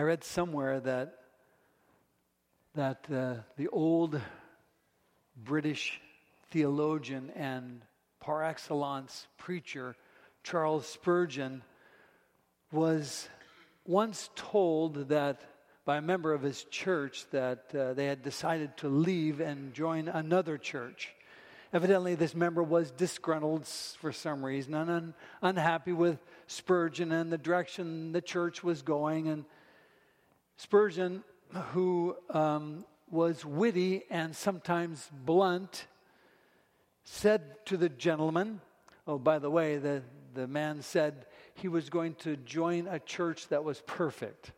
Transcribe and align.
I 0.00 0.02
read 0.02 0.24
somewhere 0.24 0.80
that 0.80 1.12
that 2.74 3.04
uh, 3.12 3.34
the 3.58 3.68
old 3.68 4.18
British 5.36 6.00
theologian 6.50 7.28
and 7.36 7.82
par 8.18 8.42
excellence 8.42 9.26
preacher 9.36 9.94
Charles 10.42 10.86
Spurgeon 10.86 11.62
was 12.72 13.28
once 13.84 14.30
told 14.36 15.10
that 15.10 15.42
by 15.84 15.98
a 15.98 16.00
member 16.00 16.32
of 16.32 16.40
his 16.40 16.64
church 16.70 17.26
that 17.32 17.66
uh, 17.74 17.92
they 17.92 18.06
had 18.06 18.22
decided 18.22 18.78
to 18.78 18.88
leave 18.88 19.40
and 19.40 19.74
join 19.74 20.08
another 20.08 20.56
church. 20.56 21.12
Evidently, 21.74 22.14
this 22.14 22.34
member 22.34 22.62
was 22.62 22.90
disgruntled 22.90 23.66
for 23.66 24.12
some 24.12 24.42
reason 24.42 24.74
and 24.74 24.90
un- 24.90 25.14
unhappy 25.42 25.92
with 25.92 26.18
Spurgeon 26.46 27.12
and 27.12 27.30
the 27.30 27.36
direction 27.36 28.12
the 28.12 28.22
church 28.22 28.64
was 28.64 28.80
going. 28.80 29.28
And 29.28 29.44
Spurgeon, 30.62 31.24
who 31.72 32.14
um, 32.28 32.84
was 33.10 33.46
witty 33.46 34.02
and 34.10 34.36
sometimes 34.36 35.08
blunt, 35.24 35.86
said 37.02 37.64
to 37.64 37.78
the 37.78 37.88
gentleman, 37.88 38.60
Oh, 39.06 39.18
by 39.18 39.38
the 39.38 39.48
way, 39.48 39.78
the, 39.78 40.02
the 40.34 40.46
man 40.46 40.82
said 40.82 41.24
he 41.54 41.66
was 41.66 41.88
going 41.88 42.14
to 42.16 42.36
join 42.36 42.86
a 42.88 42.98
church 42.98 43.48
that 43.48 43.64
was 43.64 43.82
perfect. 43.86 44.52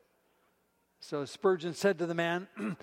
So 0.98 1.24
Spurgeon 1.24 1.72
said 1.72 2.00
to 2.00 2.06
the 2.06 2.16
man, 2.16 2.48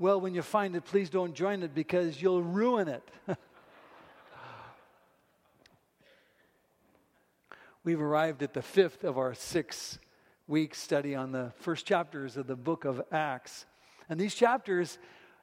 Well, 0.00 0.20
when 0.20 0.34
you 0.34 0.42
find 0.42 0.74
it, 0.74 0.84
please 0.84 1.10
don't 1.10 1.34
join 1.34 1.62
it 1.62 1.76
because 1.76 2.20
you'll 2.20 2.42
ruin 2.42 2.88
it. 2.88 3.08
We've 7.84 8.00
arrived 8.00 8.42
at 8.42 8.52
the 8.52 8.62
fifth 8.62 9.04
of 9.04 9.16
our 9.16 9.32
six 9.32 10.00
week 10.46 10.74
study 10.74 11.14
on 11.14 11.32
the 11.32 11.52
first 11.60 11.86
chapters 11.86 12.36
of 12.36 12.46
the 12.46 12.56
book 12.56 12.84
of 12.84 13.02
Acts. 13.10 13.64
And 14.08 14.20
these 14.20 14.34
chapters 14.34 14.98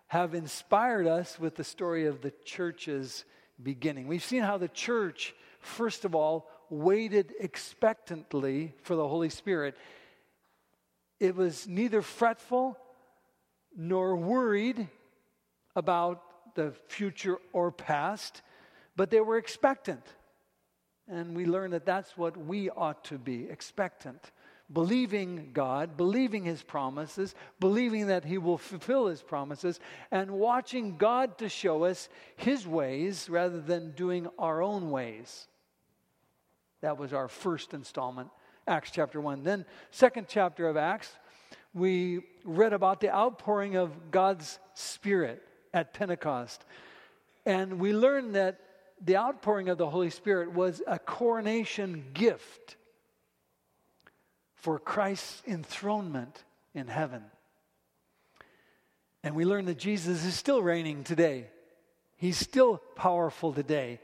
have 0.08 0.36
inspired 0.36 1.08
us 1.08 1.40
with 1.40 1.56
the 1.56 1.64
story 1.64 2.06
of 2.06 2.22
the 2.22 2.32
church's 2.46 3.26
beginning. 3.62 4.08
We've 4.08 4.24
seen 4.24 4.44
how 4.44 4.58
the 4.58 4.68
church, 4.68 5.34
first 5.60 6.06
of 6.06 6.14
all, 6.14 6.50
waited 6.70 7.34
expectantly 7.40 8.74
for 8.84 8.96
the 8.96 9.08
Holy 9.08 9.30
Spirit. 9.30 9.76
It 11.20 11.36
was 11.36 11.68
neither 11.68 12.02
fretful 12.02 12.78
nor 13.76 14.16
worried 14.16 14.88
about 15.76 16.22
the 16.56 16.74
future 16.90 17.38
or 17.54 17.72
past, 17.72 18.42
but 18.96 19.10
they 19.10 19.22
were 19.22 19.38
expectant. 19.38 20.04
And 21.08 21.36
we 21.36 21.46
learn 21.46 21.72
that 21.72 21.86
that's 21.86 22.16
what 22.18 22.38
we 22.38 22.70
ought 22.70 23.04
to 23.06 23.18
be 23.18 23.50
expectant. 23.50 24.32
Believing 24.72 25.50
God, 25.54 25.98
believing 25.98 26.44
His 26.46 26.64
promises, 26.64 27.36
believing 27.60 28.08
that 28.08 28.24
He 28.24 28.38
will 28.38 28.58
fulfill 28.58 29.08
His 29.08 29.22
promises, 29.22 29.80
and 30.12 30.32
watching 30.32 30.98
God 30.98 31.38
to 31.40 31.50
show 31.50 31.84
us 31.84 32.10
His 32.36 32.66
ways 32.66 33.30
rather 33.30 33.60
than 33.60 33.92
doing 33.92 34.28
our 34.40 34.62
own 34.62 34.92
ways. 34.92 35.48
That 36.82 36.98
was 36.98 37.14
our 37.14 37.28
first 37.28 37.74
installment, 37.74 38.30
Acts 38.68 38.92
chapter 38.92 39.20
1. 39.20 39.44
Then, 39.44 39.66
second 39.92 40.28
chapter 40.30 40.68
of 40.68 40.78
Acts, 40.78 41.16
we 41.74 42.22
read 42.44 42.74
about 42.74 43.00
the 43.00 43.14
outpouring 43.14 43.76
of 43.76 44.12
God's 44.12 44.60
Spirit 44.74 45.44
at 45.74 45.94
Pentecost. 45.94 46.66
And 47.46 47.80
we 47.80 47.94
learned 47.94 48.36
that 48.36 48.60
the 49.04 49.18
outpouring 49.18 49.70
of 49.70 49.78
the 49.78 49.90
Holy 49.90 50.10
Spirit 50.10 50.54
was 50.54 50.82
a 50.86 51.00
coronation 51.00 52.06
gift 52.14 52.76
for 54.62 54.80
Christ's 54.80 55.42
enthronement 55.48 56.44
in 56.74 56.88
heaven. 56.88 57.24
And 59.24 59.36
we 59.36 59.46
learn 59.46 59.66
that 59.66 59.78
Jesus 59.78 60.26
is 60.26 60.34
still 60.34 60.62
reigning 60.62 61.04
today. 61.04 61.48
He's 62.16 62.38
still 62.38 62.78
powerful 62.96 63.54
today. 63.54 64.00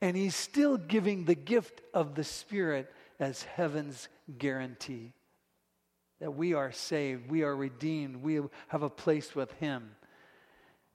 And 0.00 0.16
he's 0.16 0.36
still 0.36 0.76
giving 0.76 1.24
the 1.24 1.34
gift 1.34 1.80
of 1.92 2.14
the 2.14 2.24
Spirit 2.24 2.92
as 3.18 3.42
heaven's 3.42 4.08
guarantee 4.38 5.12
that 6.20 6.32
we 6.32 6.52
are 6.52 6.70
saved, 6.70 7.30
we 7.30 7.42
are 7.44 7.56
redeemed, 7.56 8.22
we 8.22 8.38
have 8.68 8.82
a 8.82 8.90
place 8.90 9.34
with 9.34 9.50
him, 9.52 9.90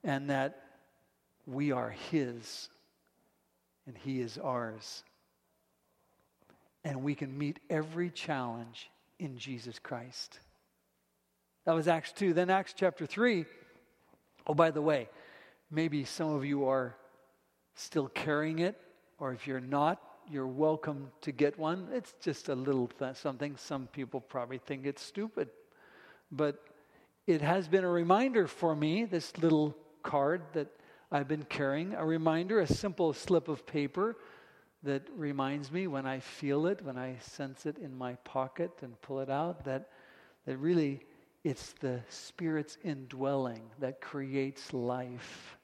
and 0.03 0.29
that 0.29 0.61
we 1.47 1.71
are 1.71 1.89
his 2.11 2.69
and 3.87 3.97
He 3.97 4.21
is 4.21 4.37
ours. 4.37 5.03
And 6.83 7.03
we 7.03 7.15
can 7.15 7.37
meet 7.37 7.59
every 7.69 8.09
challenge 8.09 8.89
in 9.19 9.37
Jesus 9.37 9.79
Christ. 9.79 10.39
That 11.65 11.73
was 11.73 11.87
Acts 11.87 12.11
2. 12.13 12.33
Then 12.33 12.49
Acts 12.49 12.73
chapter 12.75 13.05
3. 13.05 13.45
Oh, 14.47 14.53
by 14.53 14.71
the 14.71 14.81
way, 14.81 15.09
maybe 15.71 16.05
some 16.05 16.29
of 16.33 16.45
you 16.45 16.67
are 16.67 16.95
still 17.73 18.07
carrying 18.07 18.59
it, 18.59 18.79
or 19.17 19.33
if 19.33 19.47
you're 19.47 19.59
not, 19.59 20.01
you're 20.29 20.47
welcome 20.47 21.11
to 21.21 21.31
get 21.31 21.57
one. 21.57 21.87
It's 21.91 22.13
just 22.21 22.49
a 22.49 22.55
little 22.55 22.87
th- 22.87 23.15
something. 23.15 23.57
Some 23.57 23.87
people 23.87 24.21
probably 24.21 24.59
think 24.59 24.85
it's 24.85 25.01
stupid, 25.01 25.49
but 26.31 26.63
it 27.27 27.41
has 27.41 27.67
been 27.67 27.83
a 27.83 27.89
reminder 27.89 28.47
for 28.47 28.75
me, 28.75 29.05
this 29.05 29.37
little 29.37 29.75
card 30.03 30.41
that 30.53 30.67
I've 31.11 31.27
been 31.27 31.43
carrying 31.43 31.93
a 31.93 32.05
reminder, 32.05 32.59
a 32.59 32.67
simple 32.67 33.13
slip 33.13 33.47
of 33.47 33.65
paper 33.65 34.15
that 34.85 35.03
reminds 35.16 35.72
me 35.72 35.88
when 35.88 36.06
I 36.06 36.19
feel 36.19 36.68
it, 36.68 36.81
when 36.81 36.97
I 36.97 37.18
sense 37.19 37.66
it 37.66 37.78
in 37.78 37.97
my 37.97 38.13
pocket 38.23 38.72
and 38.81 39.00
pull 39.01 39.19
it 39.19 39.29
out, 39.29 39.66
that, 39.66 39.90
that 40.46 40.57
really 40.57 41.01
it's 41.44 41.73
the 41.73 42.00
Spirit's 42.09 42.78
indwelling 42.84 43.62
that 43.79 44.01
creates 44.01 44.73
life. 44.73 45.57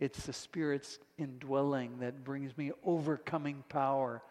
It's 0.00 0.26
the 0.26 0.32
Spirit's 0.32 0.98
indwelling 1.18 2.00
that 2.00 2.24
brings 2.24 2.56
me 2.58 2.72
overcoming 2.84 3.62
power 3.68 4.22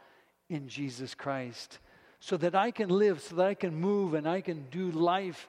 in 0.49 0.67
Jesus 0.67 1.15
Christ 1.15 1.79
so 2.19 2.37
that 2.37 2.55
I 2.55 2.71
can 2.71 2.89
live, 2.89 3.21
so 3.21 3.35
that 3.35 3.47
I 3.47 3.53
can 3.53 3.75
move, 3.75 4.13
and 4.13 4.27
I 4.27 4.41
can 4.41 4.65
do 4.71 4.91
life 4.91 5.47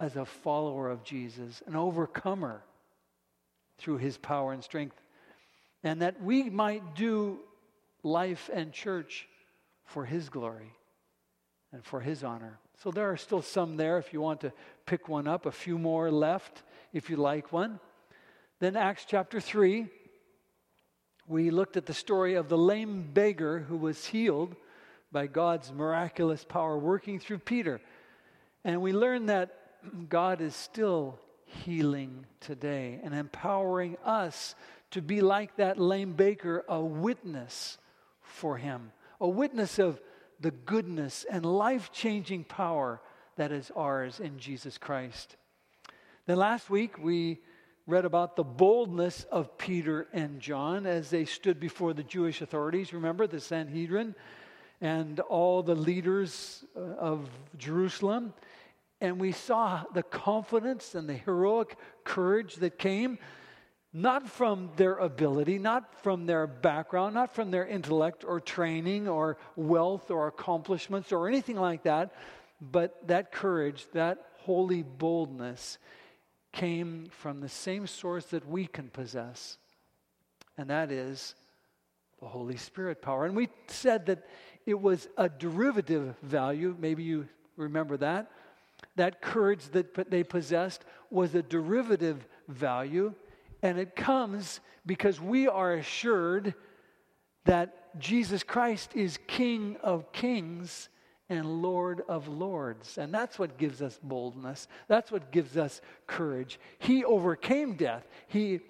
as 0.00 0.16
a 0.16 0.24
follower 0.24 0.90
of 0.90 1.04
Jesus, 1.04 1.62
an 1.66 1.76
overcomer 1.76 2.62
through 3.78 3.98
his 3.98 4.18
power 4.18 4.52
and 4.52 4.62
strength. 4.62 5.00
And 5.84 6.02
that 6.02 6.22
we 6.22 6.48
might 6.50 6.94
do 6.94 7.40
life 8.02 8.50
and 8.52 8.72
church 8.72 9.28
for 9.84 10.04
his 10.04 10.28
glory 10.28 10.72
and 11.72 11.84
for 11.84 12.00
his 12.00 12.24
honor. 12.24 12.58
So 12.82 12.90
there 12.90 13.10
are 13.10 13.16
still 13.16 13.42
some 13.42 13.76
there 13.76 13.98
if 13.98 14.12
you 14.12 14.20
want 14.20 14.40
to 14.40 14.52
pick 14.86 15.08
one 15.08 15.28
up, 15.28 15.46
a 15.46 15.52
few 15.52 15.78
more 15.78 16.10
left 16.10 16.62
if 16.92 17.08
you 17.08 17.16
like 17.16 17.52
one. 17.52 17.78
Then, 18.60 18.76
Acts 18.76 19.04
chapter 19.08 19.40
3, 19.40 19.86
we 21.26 21.50
looked 21.50 21.76
at 21.76 21.86
the 21.86 21.94
story 21.94 22.34
of 22.34 22.48
the 22.48 22.58
lame 22.58 23.10
beggar 23.12 23.60
who 23.60 23.76
was 23.76 24.06
healed 24.06 24.54
by 25.10 25.26
God's 25.26 25.72
miraculous 25.72 26.44
power 26.44 26.78
working 26.78 27.18
through 27.18 27.38
Peter. 27.38 27.80
And 28.64 28.80
we 28.80 28.92
learned 28.92 29.28
that 29.28 29.58
God 30.08 30.40
is 30.40 30.54
still 30.54 31.18
healing 31.44 32.24
today 32.40 33.00
and 33.02 33.14
empowering 33.14 33.96
us 34.04 34.54
to 34.92 35.02
be 35.02 35.20
like 35.20 35.56
that 35.56 35.78
lame 35.78 36.12
baker, 36.12 36.64
a 36.68 36.80
witness 36.80 37.78
for 38.32 38.56
him, 38.56 38.92
a 39.20 39.28
witness 39.28 39.78
of 39.78 40.00
the 40.40 40.50
goodness 40.50 41.24
and 41.30 41.44
life 41.44 41.92
changing 41.92 42.44
power 42.44 43.00
that 43.36 43.52
is 43.52 43.70
ours 43.76 44.20
in 44.20 44.38
Jesus 44.38 44.78
Christ. 44.78 45.36
Then 46.26 46.38
last 46.38 46.68
week 46.70 46.98
we 46.98 47.40
read 47.86 48.04
about 48.04 48.36
the 48.36 48.44
boldness 48.44 49.24
of 49.24 49.56
Peter 49.58 50.08
and 50.12 50.40
John 50.40 50.86
as 50.86 51.10
they 51.10 51.24
stood 51.24 51.58
before 51.58 51.94
the 51.94 52.02
Jewish 52.02 52.40
authorities. 52.40 52.92
Remember 52.92 53.26
the 53.26 53.40
Sanhedrin 53.40 54.14
and 54.80 55.20
all 55.20 55.62
the 55.62 55.74
leaders 55.74 56.64
uh, 56.76 56.80
of 56.80 57.28
Jerusalem 57.56 58.34
and 59.02 59.18
we 59.18 59.32
saw 59.32 59.82
the 59.92 60.04
confidence 60.04 60.94
and 60.94 61.08
the 61.08 61.14
heroic 61.14 61.76
courage 62.04 62.54
that 62.56 62.78
came 62.78 63.18
not 63.92 64.28
from 64.28 64.70
their 64.76 64.96
ability, 64.96 65.58
not 65.58 66.02
from 66.02 66.26
their 66.26 66.46
background, 66.46 67.14
not 67.14 67.34
from 67.34 67.50
their 67.50 67.66
intellect 67.66 68.24
or 68.24 68.40
training 68.40 69.06
or 69.06 69.36
wealth 69.54 70.10
or 70.10 70.28
accomplishments 70.28 71.12
or 71.12 71.28
anything 71.28 71.56
like 71.56 71.82
that, 71.82 72.14
but 72.60 73.06
that 73.06 73.32
courage, 73.32 73.86
that 73.92 74.24
holy 74.38 74.82
boldness 74.82 75.78
came 76.52 77.06
from 77.10 77.40
the 77.40 77.48
same 77.48 77.86
source 77.86 78.26
that 78.26 78.48
we 78.48 78.66
can 78.66 78.88
possess, 78.88 79.58
and 80.56 80.70
that 80.70 80.90
is 80.90 81.34
the 82.20 82.28
Holy 82.28 82.56
Spirit 82.56 83.02
power. 83.02 83.26
And 83.26 83.34
we 83.34 83.48
said 83.66 84.06
that 84.06 84.26
it 84.64 84.80
was 84.80 85.08
a 85.16 85.28
derivative 85.28 86.14
value, 86.22 86.76
maybe 86.78 87.02
you 87.02 87.28
remember 87.56 87.96
that 87.98 88.30
that 88.96 89.22
courage 89.22 89.64
that 89.70 90.10
they 90.10 90.22
possessed 90.22 90.84
was 91.10 91.34
a 91.34 91.42
derivative 91.42 92.26
value, 92.48 93.14
and 93.62 93.78
it 93.78 93.94
comes 93.94 94.60
because 94.84 95.20
we 95.20 95.48
are 95.48 95.74
assured 95.74 96.54
that 97.44 97.98
Jesus 97.98 98.42
Christ 98.42 98.94
is 98.94 99.18
King 99.26 99.76
of 99.82 100.12
kings 100.12 100.88
and 101.28 101.62
Lord 101.62 102.02
of 102.08 102.28
lords. 102.28 102.98
And 102.98 103.12
that's 103.12 103.38
what 103.38 103.58
gives 103.58 103.80
us 103.80 103.98
boldness. 104.02 104.68
That's 104.88 105.10
what 105.10 105.30
gives 105.30 105.56
us 105.56 105.80
courage. 106.06 106.58
He 106.78 107.04
overcame 107.04 107.74
death. 107.74 108.06
He 108.28 108.60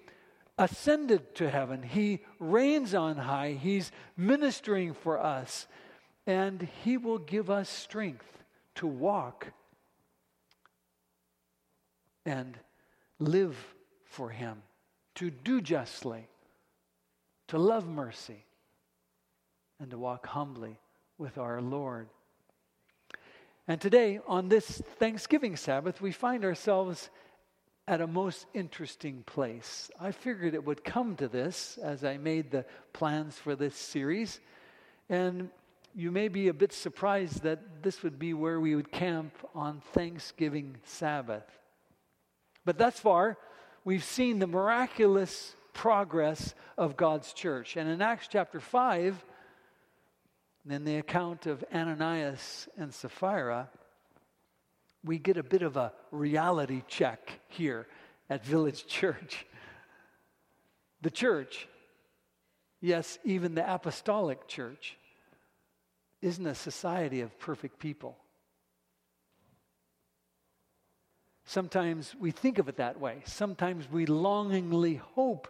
ascended 0.57 1.35
to 1.35 1.49
heaven. 1.49 1.83
He 1.83 2.21
reigns 2.39 2.93
on 2.93 3.17
high. 3.17 3.57
He's 3.59 3.91
ministering 4.15 4.93
for 4.93 5.19
us. 5.19 5.67
And 6.25 6.69
He 6.83 6.97
will 6.97 7.17
give 7.17 7.49
us 7.49 7.69
strength 7.69 8.43
to 8.75 8.87
walk 8.87 9.47
and 12.25 12.57
live 13.19 13.57
for 14.05 14.29
Him, 14.29 14.61
to 15.15 15.29
do 15.29 15.61
justly, 15.61 16.27
to 17.47 17.57
love 17.57 17.87
mercy, 17.87 18.45
and 19.79 19.91
to 19.91 19.97
walk 19.97 20.27
humbly 20.27 20.79
with 21.17 21.37
our 21.37 21.61
Lord. 21.61 22.07
And 23.67 23.79
today, 23.79 24.19
on 24.27 24.49
this 24.49 24.81
Thanksgiving 24.99 25.55
Sabbath, 25.55 26.01
we 26.01 26.11
find 26.11 26.43
ourselves 26.43 27.09
at 27.87 28.01
a 28.01 28.07
most 28.07 28.45
interesting 28.53 29.23
place. 29.25 29.91
I 29.99 30.11
figured 30.11 30.53
it 30.53 30.65
would 30.65 30.83
come 30.83 31.15
to 31.17 31.27
this 31.27 31.77
as 31.81 32.03
I 32.03 32.17
made 32.17 32.51
the 32.51 32.65
plans 32.93 33.37
for 33.37 33.55
this 33.55 33.75
series. 33.75 34.39
And 35.09 35.49
you 35.93 36.11
may 36.11 36.27
be 36.27 36.47
a 36.47 36.53
bit 36.53 36.73
surprised 36.73 37.43
that 37.43 37.83
this 37.83 38.01
would 38.03 38.17
be 38.17 38.33
where 38.33 38.59
we 38.59 38.75
would 38.75 38.91
camp 38.91 39.33
on 39.53 39.81
Thanksgiving 39.93 40.77
Sabbath. 40.85 41.45
But 42.65 42.77
thus 42.77 42.99
far, 42.99 43.37
we've 43.83 44.03
seen 44.03 44.39
the 44.39 44.47
miraculous 44.47 45.55
progress 45.73 46.53
of 46.77 46.95
God's 46.95 47.33
church. 47.33 47.77
And 47.77 47.89
in 47.89 48.01
Acts 48.01 48.27
chapter 48.29 48.59
5, 48.59 49.23
in 50.69 50.85
the 50.85 50.97
account 50.97 51.45
of 51.45 51.63
Ananias 51.73 52.67
and 52.77 52.93
Sapphira, 52.93 53.69
we 55.03 55.19
get 55.19 55.37
a 55.37 55.43
bit 55.43 55.61
of 55.61 55.75
a 55.75 55.91
reality 56.11 56.83
check 56.87 57.39
here 57.49 57.87
at 58.29 58.45
Village 58.45 58.85
Church. 58.87 59.45
The 61.01 61.11
church, 61.11 61.67
yes, 62.79 63.19
even 63.25 63.55
the 63.55 63.73
apostolic 63.73 64.47
church, 64.47 64.97
isn't 66.21 66.47
a 66.47 66.55
society 66.55 67.19
of 67.19 67.37
perfect 67.37 67.79
people. 67.79 68.17
Sometimes 71.45 72.15
we 72.19 72.31
think 72.31 72.57
of 72.57 72.69
it 72.69 72.77
that 72.77 72.99
way. 72.99 73.21
Sometimes 73.25 73.89
we 73.91 74.05
longingly 74.05 74.95
hope 74.95 75.47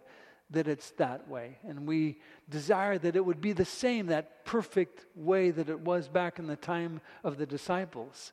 that 0.49 0.67
it's 0.67 0.91
that 0.91 1.27
way. 1.27 1.57
And 1.67 1.87
we 1.87 2.19
desire 2.49 2.97
that 2.97 3.15
it 3.15 3.25
would 3.25 3.41
be 3.41 3.53
the 3.53 3.65
same, 3.65 4.07
that 4.07 4.45
perfect 4.45 5.05
way 5.15 5.51
that 5.51 5.69
it 5.69 5.79
was 5.79 6.07
back 6.07 6.39
in 6.39 6.47
the 6.47 6.55
time 6.55 7.01
of 7.23 7.37
the 7.37 7.45
disciples. 7.45 8.31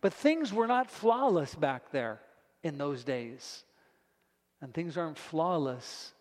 But 0.00 0.14
things 0.14 0.52
were 0.52 0.66
not 0.66 0.90
flawless 0.90 1.54
back 1.54 1.92
there 1.92 2.20
in 2.62 2.78
those 2.78 3.04
days. 3.04 3.64
And 4.60 4.74
things 4.74 4.96
aren't 4.96 5.18
flawless 5.18 6.12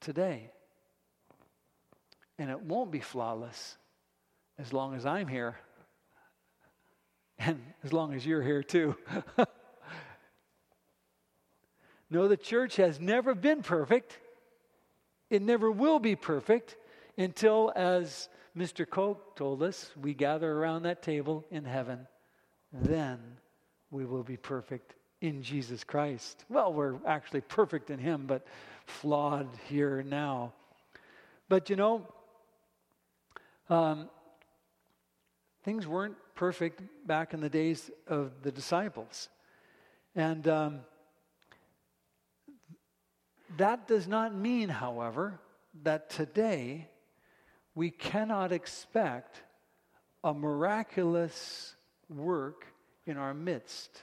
today. 0.00 0.50
And 2.38 2.50
it 2.50 2.60
won't 2.60 2.90
be 2.90 3.00
flawless 3.00 3.76
as 4.58 4.72
long 4.72 4.94
as 4.94 5.06
I'm 5.06 5.28
here. 5.28 5.56
And 7.36 7.60
as 7.82 7.92
long 7.92 8.14
as 8.14 8.24
you're 8.24 8.44
here 8.44 8.62
too. 8.62 8.96
no, 12.10 12.28
the 12.28 12.36
church 12.36 12.76
has 12.76 13.00
never 13.00 13.34
been 13.34 13.62
perfect. 13.62 14.18
It 15.30 15.42
never 15.42 15.70
will 15.70 15.98
be 15.98 16.16
perfect 16.16 16.76
until, 17.16 17.72
as 17.74 18.28
Mr. 18.56 18.88
Koch 18.88 19.36
told 19.36 19.62
us, 19.62 19.90
we 20.00 20.14
gather 20.14 20.52
around 20.52 20.82
that 20.84 21.02
table 21.02 21.44
in 21.50 21.64
heaven. 21.64 22.06
Then 22.72 23.18
we 23.90 24.04
will 24.04 24.22
be 24.22 24.36
perfect 24.36 24.94
in 25.20 25.42
Jesus 25.42 25.84
Christ. 25.84 26.44
Well, 26.48 26.72
we're 26.72 26.96
actually 27.06 27.40
perfect 27.40 27.90
in 27.90 27.98
Him, 27.98 28.24
but 28.26 28.46
flawed 28.86 29.48
here 29.68 30.02
now. 30.02 30.52
But 31.48 31.70
you 31.70 31.76
know, 31.76 32.06
um, 33.70 34.08
things 35.64 35.86
weren't 35.86 36.16
perfect 36.34 36.82
back 37.06 37.32
in 37.32 37.40
the 37.40 37.48
days 37.48 37.90
of 38.06 38.42
the 38.42 38.52
disciples. 38.52 39.28
And 40.14 40.46
um, 40.46 40.80
that 43.56 43.86
does 43.86 44.08
not 44.08 44.34
mean, 44.34 44.68
however, 44.68 45.40
that 45.82 46.10
today 46.10 46.88
we 47.74 47.90
cannot 47.90 48.52
expect 48.52 49.42
a 50.22 50.32
miraculous 50.32 51.74
work 52.08 52.66
in 53.06 53.16
our 53.16 53.34
midst. 53.34 54.02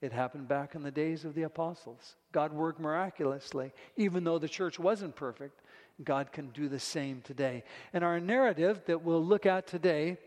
It 0.00 0.12
happened 0.12 0.48
back 0.48 0.74
in 0.74 0.82
the 0.82 0.90
days 0.90 1.24
of 1.24 1.34
the 1.34 1.44
apostles. 1.44 2.16
God 2.32 2.52
worked 2.52 2.78
miraculously. 2.78 3.72
Even 3.96 4.24
though 4.24 4.38
the 4.38 4.48
church 4.48 4.78
wasn't 4.78 5.16
perfect, 5.16 5.62
God 6.02 6.32
can 6.32 6.48
do 6.48 6.68
the 6.68 6.80
same 6.80 7.22
today. 7.22 7.64
And 7.92 8.04
our 8.04 8.20
narrative 8.20 8.82
that 8.86 9.02
we'll 9.02 9.24
look 9.24 9.46
at 9.46 9.66
today 9.66 10.18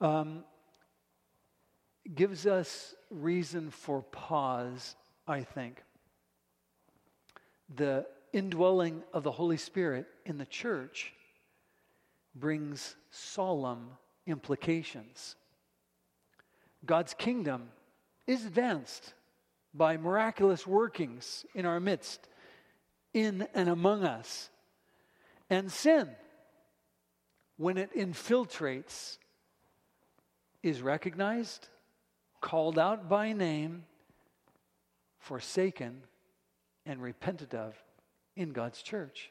um, 0.00 0.44
gives 2.14 2.46
us 2.46 2.94
reason 3.10 3.70
for 3.70 4.02
pause, 4.02 4.94
I 5.26 5.42
think 5.42 5.82
the 7.74 8.06
indwelling 8.32 9.02
of 9.12 9.22
the 9.22 9.32
Holy 9.32 9.56
Spirit 9.56 10.06
in 10.24 10.38
the 10.38 10.46
church 10.46 11.12
brings 12.34 12.96
solemn 13.10 13.90
implications. 14.26 15.36
God's 16.84 17.14
kingdom 17.14 17.68
is 18.26 18.44
advanced 18.44 19.14
by 19.74 19.96
miraculous 19.96 20.66
workings 20.66 21.44
in 21.54 21.66
our 21.66 21.80
midst, 21.80 22.28
in 23.12 23.46
and 23.54 23.68
among 23.68 24.04
us. 24.04 24.50
And 25.50 25.70
sin, 25.72 26.08
when 27.56 27.78
it 27.78 27.94
infiltrates, 27.94 29.18
is 30.62 30.82
recognized, 30.82 31.68
called 32.40 32.78
out 32.78 33.08
by 33.08 33.32
name, 33.32 33.84
forsaken, 35.18 36.02
and 36.88 37.00
repented 37.00 37.54
of 37.54 37.74
in 38.34 38.50
God's 38.50 38.82
church. 38.82 39.30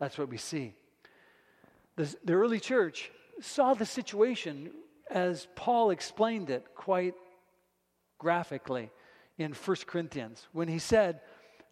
That's 0.00 0.18
what 0.18 0.30
we 0.30 0.38
see. 0.38 0.74
The, 1.96 2.12
the 2.24 2.32
early 2.32 2.58
church 2.58 3.12
saw 3.40 3.74
the 3.74 3.86
situation 3.86 4.70
as 5.10 5.46
Paul 5.54 5.90
explained 5.90 6.50
it 6.50 6.66
quite 6.74 7.14
graphically 8.18 8.90
in 9.38 9.52
1 9.52 9.76
Corinthians 9.86 10.48
when 10.52 10.66
he 10.66 10.78
said, 10.78 11.20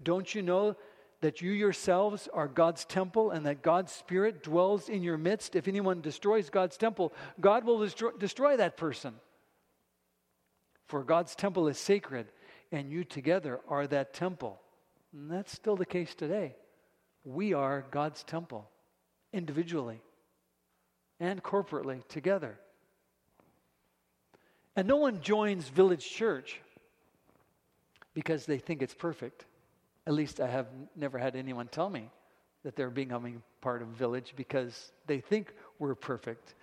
Don't 0.03 0.33
you 0.35 0.43
know 0.43 0.77
that 1.23 1.41
you 1.41 1.53
yourselves 1.53 2.29
are 2.35 2.47
God's 2.47 2.85
temple 2.85 3.31
and 3.31 3.47
that 3.47 3.63
God's 3.63 3.93
Spirit 3.93 4.43
dwells 4.43 4.91
in 4.91 5.03
your 5.03 5.17
midst? 5.17 5.57
If 5.57 5.67
anyone 5.67 6.03
destroys 6.03 6.51
God's 6.51 6.77
temple, 6.77 7.15
God 7.41 7.65
will 7.65 7.81
destroy, 7.81 8.11
destroy 8.19 8.57
that 8.59 8.77
person. 8.77 9.15
For 10.87 11.03
God's 11.03 11.35
temple 11.35 11.69
is 11.69 11.79
sacred, 11.79 12.27
and 12.71 12.91
you 12.91 13.05
together 13.05 13.61
are 13.69 13.87
that 13.87 14.13
temple. 14.13 14.61
And 15.15 15.31
that's 15.31 15.53
still 15.53 15.77
the 15.77 15.87
case 15.87 16.15
today. 16.15 16.57
We 17.25 17.55
are 17.55 17.87
God's 17.91 18.23
temple, 18.25 18.69
individually 19.33 20.03
and 21.21 21.43
corporately 21.43 22.07
together. 22.09 22.59
And 24.77 24.89
no 24.89 24.97
one 24.97 25.21
joins 25.21 25.69
Village 25.69 26.05
Church 26.05 26.61
because 28.13 28.45
they 28.45 28.59
think 28.59 28.83
it's 28.83 28.95
perfect. 28.95 29.47
At 30.07 30.15
least 30.15 30.41
I 30.41 30.49
have 30.49 30.67
never 30.97 31.17
had 31.17 31.37
anyone 31.37 31.69
tell 31.69 31.89
me 31.89 32.11
that 32.65 32.75
they're 32.75 32.91
becoming 32.91 33.43
part 33.61 33.83
of 33.83 33.89
Village 33.89 34.35
because 34.37 34.93
they 35.07 35.21
think 35.21 35.53
we're 35.79 35.95
perfect. 35.95 36.55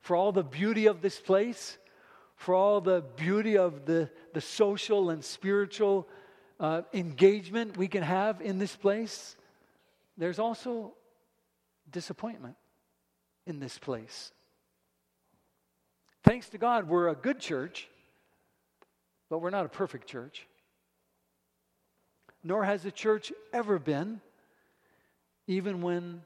For 0.00 0.16
all 0.16 0.32
the 0.32 0.42
beauty 0.42 0.86
of 0.86 1.02
this 1.02 1.20
place, 1.20 1.76
for 2.36 2.54
all 2.54 2.80
the 2.80 3.02
beauty 3.16 3.58
of 3.58 3.84
the, 3.84 4.08
the 4.32 4.40
social 4.40 5.10
and 5.10 5.22
spiritual 5.22 6.08
uh, 6.60 6.82
engagement 6.92 7.76
we 7.76 7.88
can 7.88 8.02
have 8.02 8.40
in 8.40 8.58
this 8.58 8.74
place, 8.74 9.36
there's 10.16 10.38
also 10.38 10.94
disappointment 11.90 12.56
in 13.46 13.60
this 13.60 13.78
place. 13.78 14.32
Thanks 16.24 16.48
to 16.50 16.58
God, 16.58 16.88
we're 16.88 17.08
a 17.08 17.14
good 17.14 17.38
church, 17.38 17.88
but 19.30 19.38
we're 19.38 19.50
not 19.50 19.64
a 19.64 19.68
perfect 19.68 20.06
church. 20.06 20.46
Nor 22.42 22.64
has 22.64 22.82
the 22.82 22.90
church 22.90 23.32
ever 23.52 23.78
been, 23.78 24.20
even 25.46 25.80
when 25.80 26.22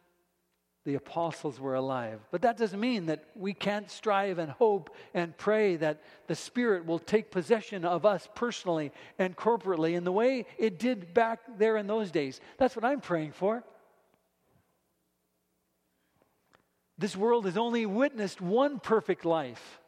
the 0.84 0.94
apostles 0.94 1.60
were 1.60 1.74
alive. 1.74 2.20
But 2.30 2.42
that 2.42 2.56
doesn't 2.56 2.80
mean 2.80 3.06
that 3.06 3.24
we 3.34 3.54
can't 3.54 3.90
strive 3.90 4.38
and 4.38 4.50
hope 4.50 4.90
and 5.14 5.36
pray 5.36 5.76
that 5.76 6.02
the 6.26 6.34
Spirit 6.34 6.86
will 6.86 6.98
take 6.98 7.30
possession 7.30 7.84
of 7.84 8.04
us 8.04 8.28
personally 8.34 8.92
and 9.18 9.36
corporately 9.36 9.94
in 9.94 10.04
the 10.04 10.12
way 10.12 10.46
it 10.58 10.78
did 10.78 11.14
back 11.14 11.40
there 11.58 11.76
in 11.76 11.86
those 11.86 12.10
days. 12.10 12.40
That's 12.58 12.74
what 12.74 12.84
I'm 12.84 13.00
praying 13.00 13.32
for. 13.32 13.62
This 16.98 17.16
world 17.16 17.44
has 17.46 17.56
only 17.56 17.86
witnessed 17.86 18.40
one 18.40 18.78
perfect 18.80 19.24
life 19.24 19.80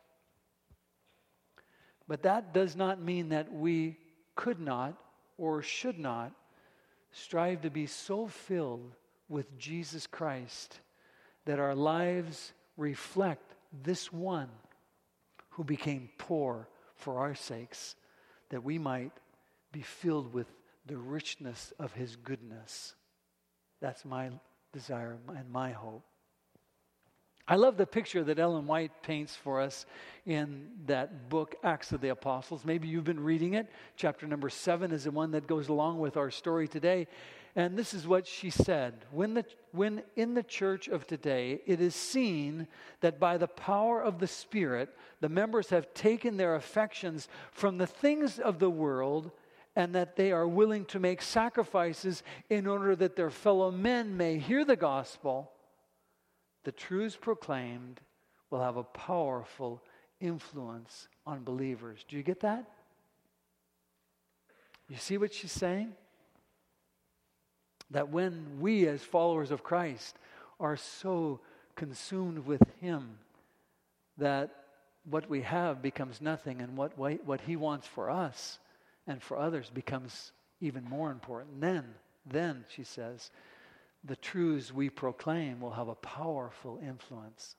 But 2.07 2.23
that 2.23 2.53
does 2.53 2.77
not 2.77 3.01
mean 3.01 3.31
that 3.31 3.53
we 3.53 3.99
could 4.37 4.61
not 4.61 4.97
or 5.39 5.63
should 5.63 5.99
not 5.99 6.33
strive 7.13 7.63
to 7.63 7.71
be 7.71 7.87
so 7.87 8.27
filled 8.27 8.95
with 9.29 9.59
Jesus 9.59 10.07
Christ 10.07 10.81
that 11.45 11.59
our 11.59 11.75
lives 11.75 12.53
reflect 12.77 13.55
this 13.83 14.13
one 14.13 14.49
who 15.51 15.65
became 15.65 16.09
poor 16.19 16.69
for 16.97 17.19
our 17.19 17.35
sakes, 17.35 17.97
that 18.51 18.65
we 18.65 18.79
might 18.79 19.13
be 19.73 19.83
filled 19.83 20.33
with 20.33 20.47
the 20.87 20.97
richness 20.97 21.73
of 21.79 21.93
his 21.93 22.17
goodness. 22.17 22.95
That's 23.81 24.05
my 24.05 24.31
desire 24.73 25.19
and 25.37 25.51
my 25.51 25.73
hope. 25.73 26.05
I 27.47 27.57
love 27.57 27.77
the 27.77 27.87
picture 27.87 28.25
that 28.25 28.39
Ellen 28.39 28.67
White 28.67 29.03
paints 29.03 29.37
for 29.37 29.61
us 29.61 29.85
in 30.25 30.69
that 30.87 31.29
book, 31.29 31.57
Acts 31.63 31.93
of 31.93 32.01
the 32.01 32.09
Apostles. 32.09 32.65
Maybe 32.65 32.89
you've 32.89 33.05
been 33.05 33.23
reading 33.23 33.53
it. 33.53 33.69
Chapter 33.97 34.27
number 34.27 34.49
seven 34.49 34.93
is 34.93 35.05
the 35.05 35.11
one 35.11 35.33
that 35.33 35.47
goes 35.47 35.69
along 35.69 35.99
with 35.99 36.17
our 36.17 36.31
story 36.31 36.67
today. 36.67 37.07
And 37.57 37.77
this 37.77 37.95
is 37.95 38.07
what 38.07 38.27
she 38.27 38.51
said 38.51 39.05
when, 39.13 39.35
the, 39.35 39.45
when 39.71 40.03
in 40.17 40.35
the 40.35 40.43
church 40.43 40.89
of 40.89 41.07
today 41.07 41.61
it 41.67 41.81
is 41.81 41.95
seen 41.95 42.67
that 43.01 43.21
by 43.21 43.39
the 43.39 43.47
power 43.47 44.03
of 44.03 44.19
the 44.19 44.27
Spirit, 44.27 44.89
the 45.21 45.29
members 45.29 45.71
have 45.71 45.95
taken 45.95 46.37
their 46.37 46.57
affections 46.57 47.29
from 47.53 47.79
the 47.79 47.87
things 47.87 48.41
of 48.41 48.59
the 48.59 48.71
world 48.71 49.31
and 49.77 49.95
that 49.95 50.17
they 50.17 50.33
are 50.33 50.49
willing 50.49 50.85
to 50.87 50.99
make 50.99 51.23
sacrifices 51.23 52.23
in 52.51 52.67
order 52.67 52.97
that 52.97 53.17
their 53.17 53.31
fellow 53.31 53.71
men 53.71 54.17
may 54.17 54.39
hear 54.39 54.65
the 54.65 54.77
gospel 54.77 55.51
the 56.65 56.73
truths 56.73 57.17
proclaimed 57.17 58.01
will 58.51 58.61
have 58.61 58.77
a 58.77 58.83
powerful 58.83 59.83
influence 60.21 61.09
on 61.27 61.45
believers. 61.45 62.05
Do 62.09 62.17
you 62.17 62.23
get 62.23 62.41
that? 62.41 62.65
You 64.89 64.97
see 64.97 65.19
what 65.19 65.33
she's 65.33 65.53
saying? 65.53 65.93
That 67.91 68.09
when 68.09 68.61
we, 68.61 68.87
as 68.89 69.03
followers 69.03 69.51
of 69.51 69.63
Christ, 69.63 70.17
are 70.59 70.77
so 70.77 71.41
consumed 71.77 72.47
with 72.47 72.63
Him 72.81 73.19
that 74.19 74.51
what 75.09 75.29
we 75.29 75.43
have 75.43 75.83
becomes 75.83 76.21
nothing, 76.21 76.61
and 76.61 76.77
what, 76.77 76.97
what 76.97 77.41
He 77.43 77.57
wants 77.57 77.87
for 77.87 78.11
us 78.11 78.59
and 79.07 79.23
for 79.23 79.37
others 79.37 79.71
becomes 79.71 80.33
even 80.61 80.85
more 80.85 81.11
important. 81.11 81.61
Then, 81.61 81.85
then, 82.25 82.65
she 82.69 82.85
says, 82.85 83.31
the 84.03 84.17
truths 84.17 84.73
we 84.73 84.91
proclaim 84.91 85.61
will 85.61 85.73
have 85.73 85.89
a 85.89 85.95
powerful 85.95 86.79
influence. 86.83 87.57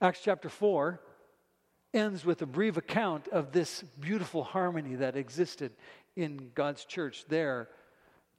Acts 0.00 0.20
chapter 0.22 0.48
4 0.48 1.00
ends 1.94 2.24
with 2.24 2.42
a 2.42 2.46
brief 2.46 2.76
account 2.76 3.28
of 3.28 3.52
this 3.52 3.82
beautiful 4.00 4.42
harmony 4.42 4.96
that 4.96 5.16
existed 5.16 5.72
in 6.16 6.50
God's 6.54 6.84
church 6.84 7.24
there 7.28 7.68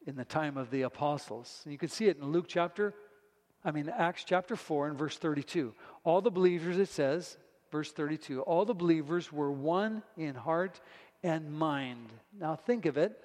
in 0.06 0.16
the 0.16 0.26
time 0.26 0.58
of 0.58 0.70
the 0.70 0.84
apostles. 0.84 1.62
And 1.64 1.72
you 1.72 1.78
can 1.78 1.90
see 1.90 2.08
it 2.08 2.18
in 2.18 2.32
Luke 2.32 2.46
chapter, 2.48 2.94
I 3.64 3.72
mean, 3.72 3.90
Acts 3.90 4.24
chapter 4.26 4.56
4 4.56 4.90
and 4.90 4.98
verse 4.98 5.18
32. 5.18 5.74
All 6.04 6.22
the 6.22 6.32
believers, 6.32 6.78
it 6.78 6.90
says, 6.90 7.38
verse 7.72 7.92
32, 7.92 8.42
all 8.42 8.66
the 8.66 8.74
believers 8.74 9.32
were 9.32 9.52
one 9.52 10.04
in 10.18 10.36
heart 10.36 10.80
and 11.24 11.52
mind. 11.52 12.12
Now 12.38 12.56
think 12.56 12.86
of 12.86 12.98
it 12.98 13.20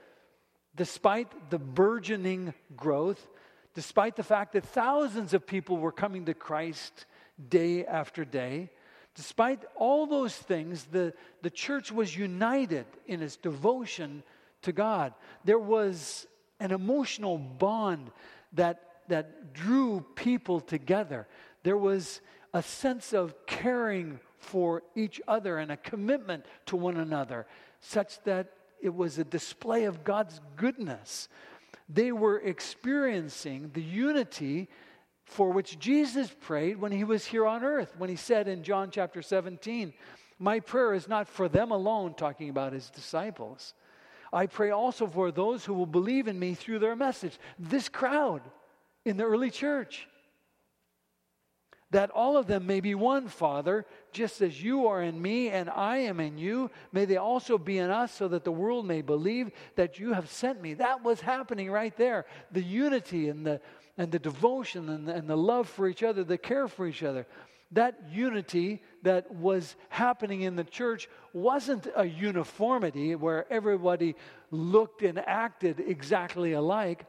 despite 0.79 1.51
the 1.51 1.59
burgeoning 1.59 2.55
growth, 2.77 3.29
despite 3.75 4.15
the 4.15 4.23
fact 4.23 4.53
that 4.53 4.65
thousands 4.65 5.35
of 5.35 5.47
people 5.47 5.77
were 5.77 5.93
coming 5.93 6.25
to 6.27 6.35
Christ 6.35 7.05
day 7.49 7.85
after 7.85 8.25
day, 8.25 8.71
despite 9.17 9.61
all 9.75 10.07
those 10.07 10.35
things, 10.35 10.87
the, 10.93 11.13
the 11.43 11.51
church 11.51 11.91
was 11.91 12.17
united 12.17 12.87
in 13.07 13.23
its 13.23 13.37
devotion 13.37 14.23
to 14.63 14.73
God. 14.73 15.13
There 15.45 15.59
was 15.59 16.29
an 16.61 16.73
emotional 16.73 17.39
bond 17.39 18.11
that, 18.53 18.83
that 19.09 19.53
drew 19.53 20.05
people 20.15 20.61
together. 20.61 21.27
There 21.63 21.77
was 21.77 22.21
a 22.53 22.63
sense 22.63 23.13
of 23.13 23.35
caring 23.47 24.21
for 24.39 24.83
each 24.95 25.21
other 25.29 25.59
and 25.59 25.71
a 25.71 25.77
commitment 25.77 26.47
to 26.67 26.77
one 26.77 26.97
another, 26.97 27.47
such 27.81 28.23
that 28.23 28.53
it 28.81 28.95
was 28.95 29.19
a 29.19 29.25
display 29.25 29.85
of 29.85 30.05
God's 30.05 30.41
goodness. 30.57 31.29
They 31.89 32.13
were 32.13 32.39
experiencing 32.39 33.71
the 33.75 33.83
unity 33.83 34.69
for 35.25 35.51
which 35.51 35.79
Jesus 35.79 36.35
prayed 36.41 36.81
when 36.81 36.93
he 36.93 37.05
was 37.05 37.27
here 37.27 37.47
on 37.47 37.63
earth, 37.63 37.95
when 37.99 38.09
he 38.09 38.17
said 38.17 38.49
in 38.49 38.63
John 38.63 38.91
chapter 38.91 39.21
17, 39.21 39.93
My 40.39 40.61
prayer 40.61 40.95
is 40.95 41.09
not 41.09 41.29
for 41.29 41.49
them 41.49 41.71
alone, 41.71 42.15
talking 42.15 42.49
about 42.49 42.73
his 42.73 42.89
disciples. 42.89 43.75
I 44.33 44.47
pray 44.47 44.71
also 44.71 45.07
for 45.07 45.31
those 45.31 45.65
who 45.65 45.75
will 45.75 45.87
believe 45.87 46.29
in 46.29 46.39
me 46.39 46.55
through 46.55 46.81
their 46.81 46.97
message. 46.97 47.39
This 47.59 47.89
crowd 47.89 48.43
in 49.05 49.17
the 49.17 49.25
early 49.25 49.51
church 49.51 50.09
that 51.91 52.11
all 52.11 52.37
of 52.37 52.47
them 52.47 52.67
may 52.67 52.81
be 52.81 52.95
one, 52.95 53.29
Father, 53.29 53.87
just 54.13 54.43
as 54.43 54.63
you 54.63 54.89
are 54.89 55.03
in 55.03 55.21
me 55.21 55.49
and 55.49 55.71
I 55.71 55.99
am 55.99 56.21
in 56.21 56.37
you. 56.37 56.71
May 56.93 57.07
they 57.07 57.17
also 57.17 57.57
be 57.57 57.79
in 57.79 57.91
us, 57.91 58.13
so 58.13 58.29
that 58.29 58.45
the 58.45 58.53
world 58.53 58.87
may 58.87 59.01
believe 59.01 59.51
that 59.77 59.99
you 59.99 60.13
have 60.13 60.29
sent 60.29 60.61
me. 60.61 60.75
That 60.75 61.03
was 61.03 61.21
happening 61.23 61.71
right 61.71 61.97
there. 61.97 62.27
The 62.53 62.63
unity 62.63 63.31
and 63.31 63.47
the, 63.47 63.61
and 63.97 64.13
the 64.13 64.19
devotion 64.19 64.91
and 64.91 65.09
the, 65.09 65.15
and 65.15 65.29
the 65.29 65.37
love 65.37 65.69
for 65.69 65.89
each 65.89 66.03
other, 66.03 66.25
the 66.25 66.37
care 66.37 66.69
for 66.69 66.87
each 66.87 67.03
other. 67.03 67.27
That 67.73 67.99
unity 68.11 68.83
that 69.03 69.31
was 69.35 69.77
happening 69.91 70.43
in 70.43 70.57
the 70.57 70.65
church 70.65 71.09
wasn't 71.33 71.87
a 71.95 72.07
uniformity 72.07 73.15
where 73.15 73.51
everybody 73.53 74.15
looked 74.51 75.03
and 75.03 75.19
acted 75.19 75.81
exactly 75.81 76.53
alike 76.53 77.05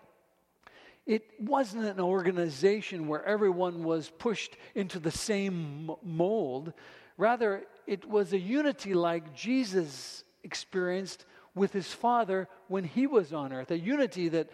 it 1.10 1.24
wasn't 1.40 1.86
an 1.86 2.00
organization 2.00 3.08
where 3.08 3.26
everyone 3.26 3.84
was 3.84 4.12
pushed 4.20 4.56
into 4.76 5.00
the 5.00 5.10
same 5.10 5.90
mold. 6.04 6.72
Rather, 7.18 7.64
it 7.88 8.08
was 8.08 8.32
a 8.32 8.38
unity 8.38 8.94
like 8.94 9.34
Jesus 9.34 10.24
experienced 10.44 11.26
with 11.56 11.74
his 11.74 11.92
Father 11.92 12.48
when 12.68 12.84
he 12.84 13.08
was 13.08 13.34
on 13.34 13.52
earth, 13.52 13.72
a 13.72 13.80
unity 13.80 14.30
that 14.30 14.52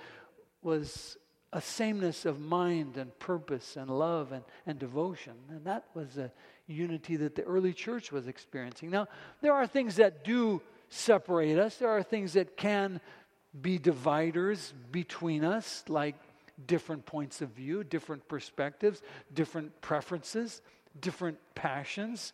was 0.62 1.18
a 1.56 1.62
sameness 1.62 2.26
of 2.26 2.38
mind 2.38 2.98
and 2.98 3.18
purpose 3.18 3.78
and 3.78 3.90
love 3.90 4.34
and, 4.34 4.44
and 4.68 4.78
devotion. 4.78 5.32
And 5.50 5.64
that 5.64 5.86
was 5.94 6.18
a 6.18 6.30
unity 6.68 7.16
that 7.16 7.36
the 7.36 7.44
early 7.44 7.72
church 7.72 8.12
was 8.12 8.28
experiencing. 8.28 8.90
Now, 8.92 9.08
there 9.42 9.54
are 9.54 9.66
things 9.66 9.96
that 9.96 10.26
do 10.26 10.62
separate 10.90 11.58
us, 11.58 11.78
there 11.78 11.90
are 11.90 12.04
things 12.04 12.34
that 12.34 12.58
can 12.58 13.00
be 13.62 13.78
dividers 13.78 14.74
between 14.92 15.46
us, 15.46 15.86
like 15.88 16.16
different 16.68 17.06
points 17.06 17.42
of 17.42 17.52
view, 17.52 17.86
different 17.86 18.28
perspectives, 18.28 19.02
different 19.34 19.80
preferences, 19.80 20.62
different 21.00 21.38
passions. 21.56 22.34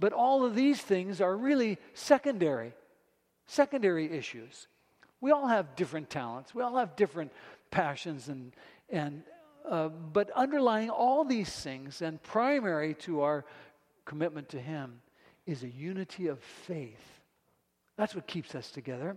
But 0.00 0.12
all 0.12 0.44
of 0.44 0.56
these 0.56 0.80
things 0.80 1.20
are 1.20 1.36
really 1.36 1.78
secondary, 1.94 2.72
secondary 3.46 4.10
issues. 4.10 4.66
We 5.20 5.30
all 5.30 5.46
have 5.46 5.76
different 5.76 6.10
talents, 6.10 6.52
we 6.52 6.62
all 6.62 6.76
have 6.76 6.96
different 6.96 7.30
passions, 7.70 8.28
and, 8.28 8.52
and, 8.88 9.22
uh, 9.68 9.88
but 9.88 10.30
underlying 10.30 10.90
all 10.90 11.24
these 11.24 11.50
things 11.50 12.02
and 12.02 12.22
primary 12.22 12.94
to 12.94 13.22
our 13.22 13.44
commitment 14.04 14.48
to 14.50 14.60
Him 14.60 15.00
is 15.46 15.62
a 15.62 15.68
unity 15.68 16.28
of 16.28 16.38
faith. 16.40 17.20
That's 17.96 18.14
what 18.14 18.26
keeps 18.26 18.54
us 18.54 18.70
together. 18.70 19.16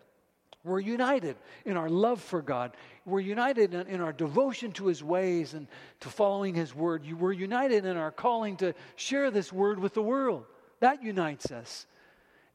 We're 0.63 0.79
united 0.79 1.37
in 1.65 1.77
our 1.77 1.89
love 1.89 2.21
for 2.21 2.41
God. 2.41 2.75
We're 3.05 3.21
united 3.21 3.73
in, 3.73 3.87
in, 3.87 4.01
our 4.01 4.11
devotion 4.11 4.73
to 4.73 4.87
His 4.87 5.01
ways 5.01 5.53
and 5.53 5.67
to 6.01 6.09
following 6.09 6.53
His 6.53 6.75
word. 6.75 7.09
We're 7.17 7.31
united 7.31 7.85
in 7.85 7.95
our 7.95 8.11
calling 8.11 8.57
to 8.57 8.73
share 8.95 9.31
this 9.31 9.53
word 9.53 9.79
with 9.79 9.93
the 9.93 10.01
world. 10.01 10.45
That 10.81 11.01
unites 11.01 11.51
us. 11.51 11.85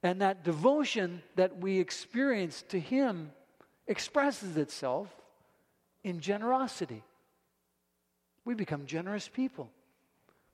And 0.02 0.20
that 0.20 0.44
devotion 0.44 1.22
that 1.36 1.58
we 1.58 1.78
experience 1.78 2.62
to 2.68 2.78
Him 2.78 3.32
expresses 3.86 4.58
itself 4.58 5.08
in 6.04 6.20
generosity. 6.20 7.02
We 8.44 8.54
become 8.54 8.86
generous 8.86 9.26
people. 9.26 9.70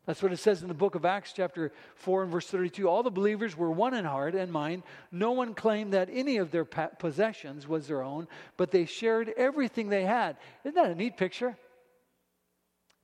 That's 0.06 0.22
what 0.22 0.32
it 0.32 0.38
says 0.38 0.62
in 0.62 0.68
the 0.68 0.74
book 0.74 0.94
of 0.94 1.04
Acts, 1.04 1.32
chapter 1.32 1.72
4 1.96 2.22
and 2.22 2.32
verse 2.32 2.46
32. 2.46 2.88
All 2.88 3.02
the 3.02 3.10
believers 3.10 3.56
were 3.56 3.70
one 3.70 3.94
in 3.94 4.04
heart 4.04 4.34
and 4.34 4.50
mind. 4.50 4.82
No 5.12 5.32
one 5.32 5.54
claimed 5.54 5.92
that 5.92 6.08
any 6.10 6.38
of 6.38 6.50
their 6.50 6.64
possessions 6.64 7.68
was 7.68 7.86
their 7.86 8.02
own, 8.02 8.26
but 8.56 8.70
they 8.70 8.86
shared 8.86 9.32
everything 9.36 9.88
they 9.88 10.04
had. 10.04 10.36
Isn't 10.64 10.74
that 10.76 10.90
a 10.90 10.94
neat 10.94 11.16
picture? 11.16 11.56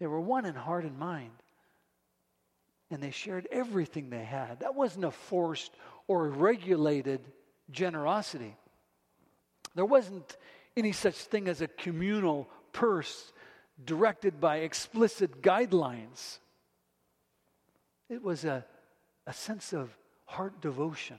They 0.00 0.06
were 0.06 0.20
one 0.20 0.46
in 0.46 0.54
heart 0.54 0.84
and 0.84 0.98
mind. 0.98 1.30
And 2.90 3.02
they 3.02 3.10
shared 3.10 3.46
everything 3.50 4.08
they 4.08 4.24
had. 4.24 4.60
That 4.60 4.74
wasn't 4.74 5.04
a 5.04 5.10
forced 5.10 5.72
or 6.06 6.28
regulated 6.28 7.20
generosity. 7.70 8.56
There 9.74 9.84
wasn't 9.84 10.36
any 10.76 10.92
such 10.92 11.14
thing 11.14 11.48
as 11.48 11.60
a 11.60 11.68
communal 11.68 12.48
purse 12.72 13.32
directed 13.84 14.40
by 14.40 14.58
explicit 14.58 15.42
guidelines. 15.42 16.38
It 18.08 18.22
was 18.22 18.44
a, 18.44 18.64
a 19.26 19.32
sense 19.32 19.72
of 19.72 19.96
heart 20.24 20.60
devotion 20.60 21.18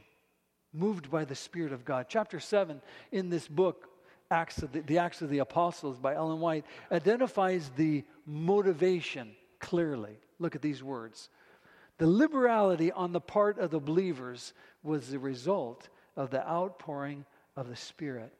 moved 0.74 1.10
by 1.10 1.26
the 1.26 1.36
Spirit 1.36 1.74
of 1.74 1.86
God. 1.86 2.06
Chapter 2.10 2.40
7 2.40 2.82
in 3.12 3.30
this 3.30 3.48
book, 3.48 3.90
Acts 4.30 4.62
of 4.62 4.72
the, 4.72 4.82
the 4.82 4.98
Acts 4.98 5.22
of 5.22 5.30
the 5.30 5.40
Apostles 5.40 5.98
by 5.98 6.16
Ellen 6.16 6.40
White, 6.40 6.66
identifies 6.92 7.72
the 7.76 8.04
motivation 8.26 9.32
clearly. 9.60 10.20
Look 10.40 10.56
at 10.56 10.62
these 10.62 10.84
words. 10.84 11.30
The 11.98 12.08
liberality 12.08 12.92
on 12.92 13.12
the 13.12 13.22
part 13.22 13.58
of 13.58 13.72
the 13.72 13.80
believers 13.80 14.54
was 14.84 15.10
the 15.10 15.20
result 15.20 15.90
of 16.16 16.30
the 16.30 16.48
outpouring 16.48 17.26
of 17.56 17.70
the 17.70 17.76
Spirit. 17.76 18.34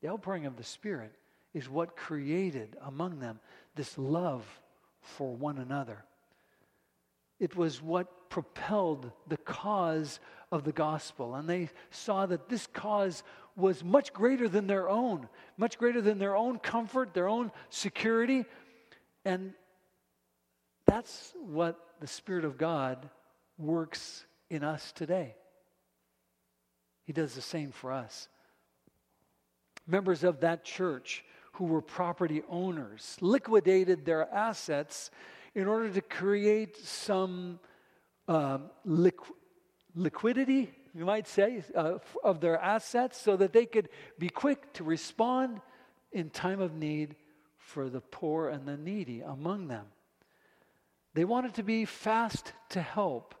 The 0.00 0.08
outpouring 0.08 0.46
of 0.46 0.56
the 0.56 0.64
Spirit 0.64 1.12
is 1.52 1.68
what 1.68 1.96
created 1.96 2.76
among 2.84 3.18
them 3.18 3.40
this 3.74 3.98
love 3.98 4.44
for 5.00 5.34
one 5.34 5.58
another. 5.58 6.04
It 7.38 7.56
was 7.56 7.82
what 7.82 8.28
propelled 8.28 9.10
the 9.26 9.36
cause 9.38 10.20
of 10.52 10.64
the 10.64 10.72
gospel. 10.72 11.34
And 11.34 11.48
they 11.48 11.70
saw 11.90 12.26
that 12.26 12.48
this 12.48 12.66
cause 12.66 13.22
was 13.56 13.82
much 13.82 14.12
greater 14.12 14.48
than 14.48 14.66
their 14.66 14.88
own, 14.88 15.28
much 15.56 15.78
greater 15.78 16.00
than 16.00 16.18
their 16.18 16.36
own 16.36 16.58
comfort, 16.58 17.14
their 17.14 17.28
own 17.28 17.50
security. 17.68 18.44
And 19.24 19.54
that's 20.86 21.34
what 21.40 21.78
the 22.00 22.06
Spirit 22.06 22.44
of 22.44 22.58
God 22.58 23.08
works 23.58 24.24
in 24.48 24.64
us 24.64 24.92
today. 24.92 25.34
He 27.04 27.12
does 27.12 27.34
the 27.34 27.42
same 27.42 27.72
for 27.72 27.92
us. 27.92 28.28
Members 29.90 30.22
of 30.22 30.40
that 30.40 30.64
church 30.64 31.24
who 31.54 31.64
were 31.64 31.82
property 31.82 32.42
owners 32.48 33.16
liquidated 33.20 34.04
their 34.04 34.32
assets 34.32 35.10
in 35.54 35.66
order 35.66 35.90
to 35.90 36.00
create 36.00 36.76
some 36.76 37.58
um, 38.28 38.70
liqu- 38.86 39.34
liquidity, 39.96 40.70
you 40.94 41.04
might 41.04 41.26
say, 41.26 41.64
uh, 41.74 41.98
of 42.22 42.40
their 42.40 42.56
assets 42.56 43.20
so 43.20 43.36
that 43.36 43.52
they 43.52 43.66
could 43.66 43.88
be 44.18 44.28
quick 44.28 44.72
to 44.74 44.84
respond 44.84 45.60
in 46.12 46.30
time 46.30 46.60
of 46.60 46.72
need 46.74 47.16
for 47.58 47.88
the 47.88 48.00
poor 48.00 48.48
and 48.48 48.66
the 48.66 48.76
needy 48.76 49.20
among 49.20 49.66
them. 49.66 49.86
They 51.14 51.24
wanted 51.24 51.54
to 51.54 51.64
be 51.64 51.84
fast 51.84 52.52
to 52.70 52.80
help. 52.80 53.34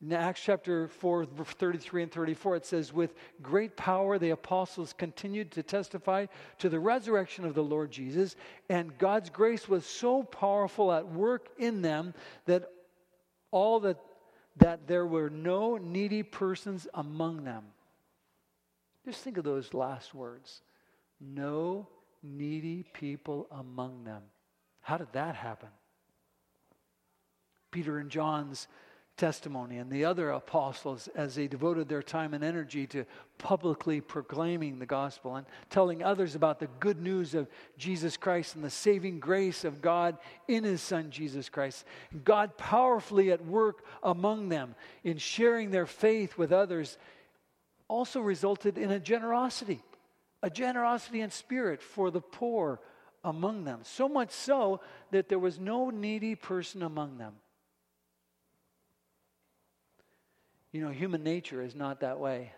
In 0.00 0.12
Acts 0.12 0.40
chapter 0.40 0.86
4, 0.86 1.26
33 1.26 2.04
and 2.04 2.12
34, 2.12 2.56
it 2.56 2.66
says, 2.66 2.92
With 2.92 3.14
great 3.42 3.76
power 3.76 4.16
the 4.16 4.30
apostles 4.30 4.92
continued 4.92 5.50
to 5.52 5.62
testify 5.64 6.26
to 6.58 6.68
the 6.68 6.78
resurrection 6.78 7.44
of 7.44 7.54
the 7.54 7.64
Lord 7.64 7.90
Jesus, 7.90 8.36
and 8.68 8.96
God's 8.98 9.28
grace 9.28 9.68
was 9.68 9.84
so 9.84 10.22
powerful 10.22 10.92
at 10.92 11.08
work 11.08 11.48
in 11.58 11.82
them 11.82 12.14
that 12.46 12.70
all 13.50 13.80
that, 13.80 13.98
that 14.58 14.86
there 14.86 15.06
were 15.06 15.30
no 15.30 15.78
needy 15.78 16.22
persons 16.22 16.86
among 16.94 17.42
them. 17.42 17.64
Just 19.04 19.22
think 19.24 19.36
of 19.36 19.44
those 19.44 19.74
last 19.74 20.14
words. 20.14 20.62
No 21.20 21.88
needy 22.22 22.84
people 22.92 23.48
among 23.50 24.04
them. 24.04 24.22
How 24.80 24.96
did 24.96 25.12
that 25.12 25.34
happen? 25.34 25.70
Peter 27.72 27.98
and 27.98 28.10
John's 28.10 28.68
testimony 29.18 29.76
and 29.76 29.90
the 29.90 30.04
other 30.04 30.30
apostles 30.30 31.08
as 31.14 31.34
they 31.34 31.48
devoted 31.48 31.88
their 31.88 32.02
time 32.02 32.32
and 32.32 32.42
energy 32.42 32.86
to 32.86 33.04
publicly 33.36 34.00
proclaiming 34.00 34.78
the 34.78 34.86
gospel 34.86 35.36
and 35.36 35.46
telling 35.68 36.02
others 36.02 36.34
about 36.34 36.60
the 36.60 36.68
good 36.80 37.02
news 37.02 37.34
of 37.34 37.48
Jesus 37.76 38.16
Christ 38.16 38.54
and 38.54 38.64
the 38.64 38.70
saving 38.70 39.18
grace 39.18 39.64
of 39.64 39.82
God 39.82 40.16
in 40.46 40.64
his 40.64 40.80
son 40.80 41.10
Jesus 41.10 41.48
Christ. 41.48 41.84
God 42.24 42.56
powerfully 42.56 43.30
at 43.30 43.44
work 43.44 43.84
among 44.02 44.48
them 44.48 44.74
in 45.04 45.18
sharing 45.18 45.70
their 45.70 45.86
faith 45.86 46.38
with 46.38 46.52
others 46.52 46.96
also 47.88 48.20
resulted 48.20 48.78
in 48.78 48.90
a 48.90 49.00
generosity, 49.00 49.82
a 50.42 50.48
generosity 50.48 51.20
in 51.20 51.30
spirit 51.30 51.82
for 51.82 52.10
the 52.10 52.20
poor 52.20 52.80
among 53.24 53.64
them. 53.64 53.80
So 53.82 54.08
much 54.08 54.30
so 54.30 54.80
that 55.10 55.28
there 55.28 55.38
was 55.38 55.58
no 55.58 55.90
needy 55.90 56.34
person 56.34 56.82
among 56.82 57.18
them. 57.18 57.34
You 60.72 60.82
know, 60.82 60.90
human 60.90 61.22
nature 61.22 61.62
is 61.62 61.74
not 61.74 62.00
that 62.00 62.18
way. 62.18 62.52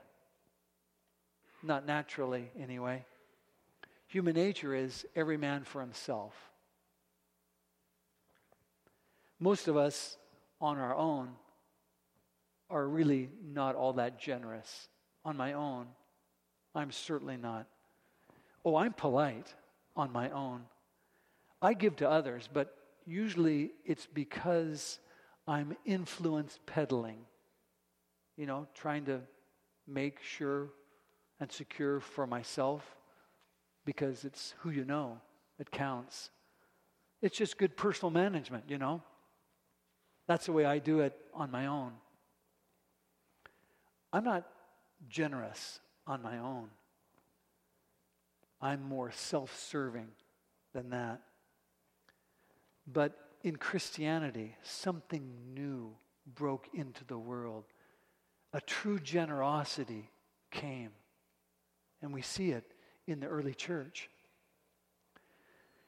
Not 1.62 1.87
naturally, 1.87 2.51
anyway. 2.59 3.05
Human 4.09 4.35
nature 4.35 4.75
is 4.75 5.07
every 5.14 5.37
man 5.37 5.62
for 5.64 5.81
himself. 5.81 6.35
Most 9.38 9.68
of 9.68 9.77
us 9.77 10.16
on 10.61 10.79
our 10.79 10.94
own 10.94 11.31
are 12.68 12.87
really 12.87 13.29
not 13.44 13.75
all 13.75 13.92
that 13.94 14.20
generous. 14.20 14.88
On 15.25 15.37
my 15.37 15.53
own, 15.53 15.87
I'm 16.75 16.90
certainly 16.90 17.37
not. 17.37 17.66
Oh, 18.64 18.77
I'm 18.77 18.92
polite 18.92 19.55
on 19.96 20.12
my 20.12 20.31
own. 20.31 20.62
I 21.62 21.75
give 21.75 21.96
to 21.96 22.11
others, 22.11 22.49
but 22.53 22.77
usually 23.07 23.73
it's 23.85 24.07
because 24.07 24.99
I'm 25.46 25.77
influence 25.85 26.59
peddling 26.66 27.27
you 28.40 28.46
know, 28.46 28.66
trying 28.74 29.05
to 29.05 29.20
make 29.87 30.22
sure 30.22 30.70
and 31.40 31.53
secure 31.53 32.00
for 32.00 32.26
myself 32.26 32.96
because 33.85 34.24
it's 34.24 34.55
who 34.61 34.70
you 34.70 34.83
know 34.83 35.20
that 35.59 35.70
counts. 35.70 36.31
It's 37.20 37.37
just 37.37 37.59
good 37.59 37.76
personal 37.76 38.11
management, 38.11 38.64
you 38.66 38.79
know. 38.79 39.03
That's 40.26 40.46
the 40.46 40.53
way 40.53 40.64
I 40.64 40.79
do 40.79 41.00
it 41.00 41.14
on 41.35 41.50
my 41.50 41.66
own. 41.66 41.92
I'm 44.11 44.24
not 44.24 44.48
generous 45.11 45.79
on 46.07 46.22
my 46.22 46.38
own. 46.38 46.70
I'm 48.59 48.83
more 48.83 49.11
self 49.11 49.55
serving 49.55 50.09
than 50.72 50.88
that. 50.90 51.20
But 52.90 53.18
in 53.42 53.57
Christianity, 53.57 54.57
something 54.62 55.31
new 55.53 55.90
broke 56.35 56.68
into 56.72 57.05
the 57.05 57.18
world 57.18 57.64
a 58.52 58.60
true 58.60 58.98
generosity 58.98 60.10
came. 60.50 60.90
And 62.02 62.12
we 62.12 62.22
see 62.22 62.50
it 62.50 62.64
in 63.06 63.20
the 63.20 63.26
early 63.26 63.54
church. 63.54 64.08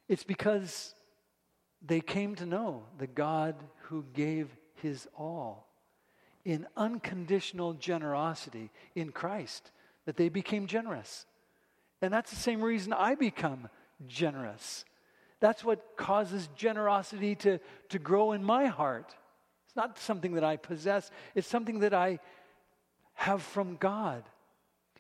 It's 0.09 0.25
because 0.25 0.95
they 1.85 2.01
came 2.01 2.35
to 2.37 2.47
know 2.47 2.85
the 2.99 3.07
God 3.07 3.57
who 3.85 4.05
gave 4.13 4.49
his 4.75 5.09
all 5.17 5.69
in 6.45 6.67
unconditional 6.77 7.73
generosity 7.75 8.71
in 8.95 9.13
Christ 9.13 9.71
that 10.07 10.17
they 10.17 10.29
became 10.29 10.67
generous. 10.67 11.27
And 12.01 12.13
that's 12.13 12.31
the 12.31 12.37
same 12.37 12.63
reason 12.63 12.93
I 12.93 13.15
become 13.15 13.69
generous. 14.07 14.85
That's 15.41 15.65
what 15.65 15.97
causes 15.97 16.49
generosity 16.57 17.35
to, 17.37 17.59
to 17.91 17.99
grow 17.99 18.33
in 18.33 18.43
my 18.43 18.67
heart. 18.67 19.15
It's 19.67 19.77
not 19.77 19.99
something 19.99 20.35
that 20.35 20.45
I 20.45 20.57
possess, 20.57 21.11
it's 21.35 21.49
something 21.49 21.81
that 21.81 21.95
I 21.95 22.19
have 23.23 23.43
from 23.43 23.77
God. 23.77 24.25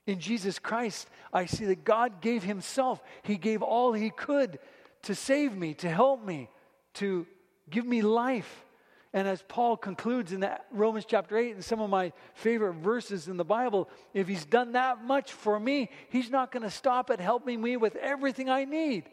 In 0.07 0.21
Jesus 0.21 0.59
Christ, 0.59 1.09
I 1.33 1.47
see 1.47 1.65
that 1.67 1.85
God 1.85 2.21
gave 2.21 2.45
Himself. 2.45 3.03
He 3.23 3.37
gave 3.37 3.63
all 3.63 3.93
He 3.93 4.11
could 4.11 4.61
to 5.03 5.15
save 5.15 5.57
me, 5.57 5.75
to 5.75 5.89
help 5.89 6.25
me, 6.25 6.49
to 6.95 7.27
give 7.69 7.85
me 7.85 8.01
life. 8.01 8.65
And 9.13 9.27
as 9.27 9.43
Paul 9.43 9.77
concludes 9.77 10.33
in 10.33 10.49
Romans 10.71 11.05
chapter 11.07 11.37
8, 11.37 11.57
and 11.57 11.65
some 11.65 11.81
of 11.81 11.91
my 11.91 12.13
favorite 12.35 12.75
verses 12.75 13.27
in 13.27 13.37
the 13.37 13.45
Bible, 13.45 13.89
if 14.15 14.29
He's 14.29 14.45
done 14.45 14.73
that 14.73 15.05
much 15.05 15.33
for 15.33 15.59
me, 15.59 15.91
He's 16.09 16.31
not 16.31 16.53
going 16.53 16.63
to 16.63 16.71
stop 16.71 17.11
at 17.11 17.21
helping 17.21 17.61
me 17.61 17.77
with 17.77 17.97
everything 17.97 18.49
I 18.49 18.65
need. 18.65 19.09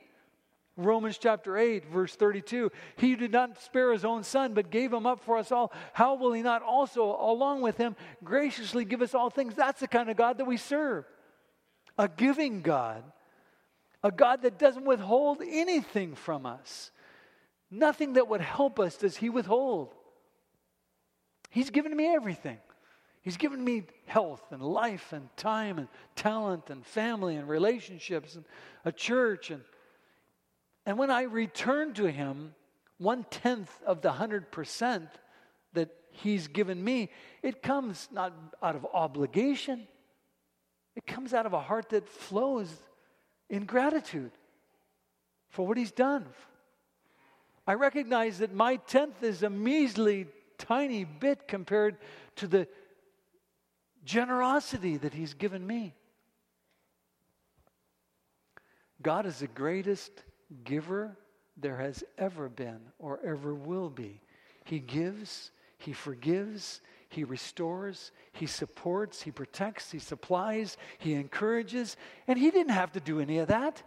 Romans 0.80 1.18
chapter 1.18 1.58
8, 1.58 1.86
verse 1.86 2.16
32. 2.16 2.72
He 2.96 3.16
did 3.16 3.32
not 3.32 3.62
spare 3.62 3.92
his 3.92 4.06
own 4.06 4.24
son, 4.24 4.54
but 4.54 4.70
gave 4.70 4.94
him 4.94 5.06
up 5.06 5.20
for 5.22 5.38
us 5.38 5.52
all. 5.52 5.74
How 5.94 6.16
will 6.16 6.34
he 6.34 6.42
not 6.42 6.64
also, 6.64 7.18
along 7.20 7.62
with 7.62 7.78
him, 7.78 7.96
graciously 8.24 8.86
give 8.86 9.02
us 9.02 9.14
all 9.14 9.30
things? 9.30 9.56
That's 9.56 9.82
the 9.82 9.88
kind 9.88 10.10
of 10.10 10.18
God 10.18 10.38
that 10.38 10.46
we 10.46 10.58
serve. 10.58 11.06
A 11.98 12.08
giving 12.08 12.62
God, 12.62 13.04
a 14.04 14.12
God 14.12 14.44
that 14.44 14.58
doesn't 14.58 14.86
withhold 14.86 15.42
anything 15.46 16.16
from 16.16 16.46
us. 16.46 16.92
Nothing 17.70 18.14
that 18.14 18.28
would 18.28 18.42
help 18.42 18.80
us 18.80 18.96
does 18.98 19.18
he 19.18 19.30
withhold. 19.30 19.94
He's 21.50 21.70
given 21.70 21.96
me 21.96 22.08
everything. 22.08 22.58
He's 23.22 23.38
given 23.38 23.64
me 23.64 23.84
health 24.06 24.44
and 24.52 24.62
life 24.62 25.12
and 25.12 25.28
time 25.36 25.78
and 25.78 25.88
talent 26.16 26.70
and 26.70 26.86
family 26.86 27.36
and 27.36 27.50
relationships 27.50 28.36
and 28.36 28.46
a 28.86 28.92
church 28.92 29.52
and 29.52 29.62
and 30.90 30.98
when 30.98 31.12
I 31.12 31.22
return 31.22 31.94
to 31.94 32.12
Him, 32.12 32.56
one 32.98 33.24
tenth 33.30 33.70
of 33.86 34.02
the 34.02 34.12
hundred 34.12 34.52
percent 34.52 35.08
that 35.74 35.90
He's 36.10 36.48
given 36.48 36.84
me, 36.84 37.12
it 37.44 37.62
comes 37.62 38.10
not 38.12 38.34
out 38.64 38.76
of 38.76 38.88
obligation, 38.92 39.88
it 40.96 41.06
comes 41.06 41.32
out 41.36 41.46
of 41.46 41.54
a 41.54 41.60
heart 41.60 41.90
that 41.90 42.10
flows 42.10 42.74
in 43.52 43.66
gratitude 43.66 44.32
for 45.50 45.68
what 45.68 45.78
He's 45.78 45.92
done. 45.92 46.26
I 47.68 47.76
recognize 47.76 48.40
that 48.40 48.52
my 48.52 48.78
tenth 48.78 49.22
is 49.22 49.44
a 49.44 49.50
measly, 49.52 50.26
tiny 50.58 51.04
bit 51.04 51.48
compared 51.48 51.98
to 52.38 52.48
the 52.48 52.68
generosity 54.04 54.98
that 54.98 55.14
He's 55.14 55.36
given 55.36 55.68
me. 55.68 55.94
God 59.04 59.28
is 59.28 59.38
the 59.38 59.48
greatest 59.48 60.24
giver 60.64 61.18
there 61.58 61.78
has 61.78 62.04
ever 62.18 62.50
been 62.50 62.80
or 62.98 63.20
ever 63.26 63.54
will 63.54 63.90
be. 63.90 64.22
He 64.64 64.80
gives, 64.80 65.52
He 65.78 65.94
forgives, 65.94 66.82
He 67.10 67.24
restores, 67.24 68.12
He 68.32 68.46
supports, 68.46 69.22
He 69.22 69.32
protects, 69.32 69.92
He 69.92 70.00
supplies, 70.00 70.78
He 70.98 71.14
encourages, 71.14 71.98
and 72.28 72.38
He 72.38 72.52
didn't 72.52 72.74
have 72.74 72.92
to 72.94 73.00
do 73.00 73.20
any 73.20 73.40
of 73.40 73.48
that. 73.50 73.82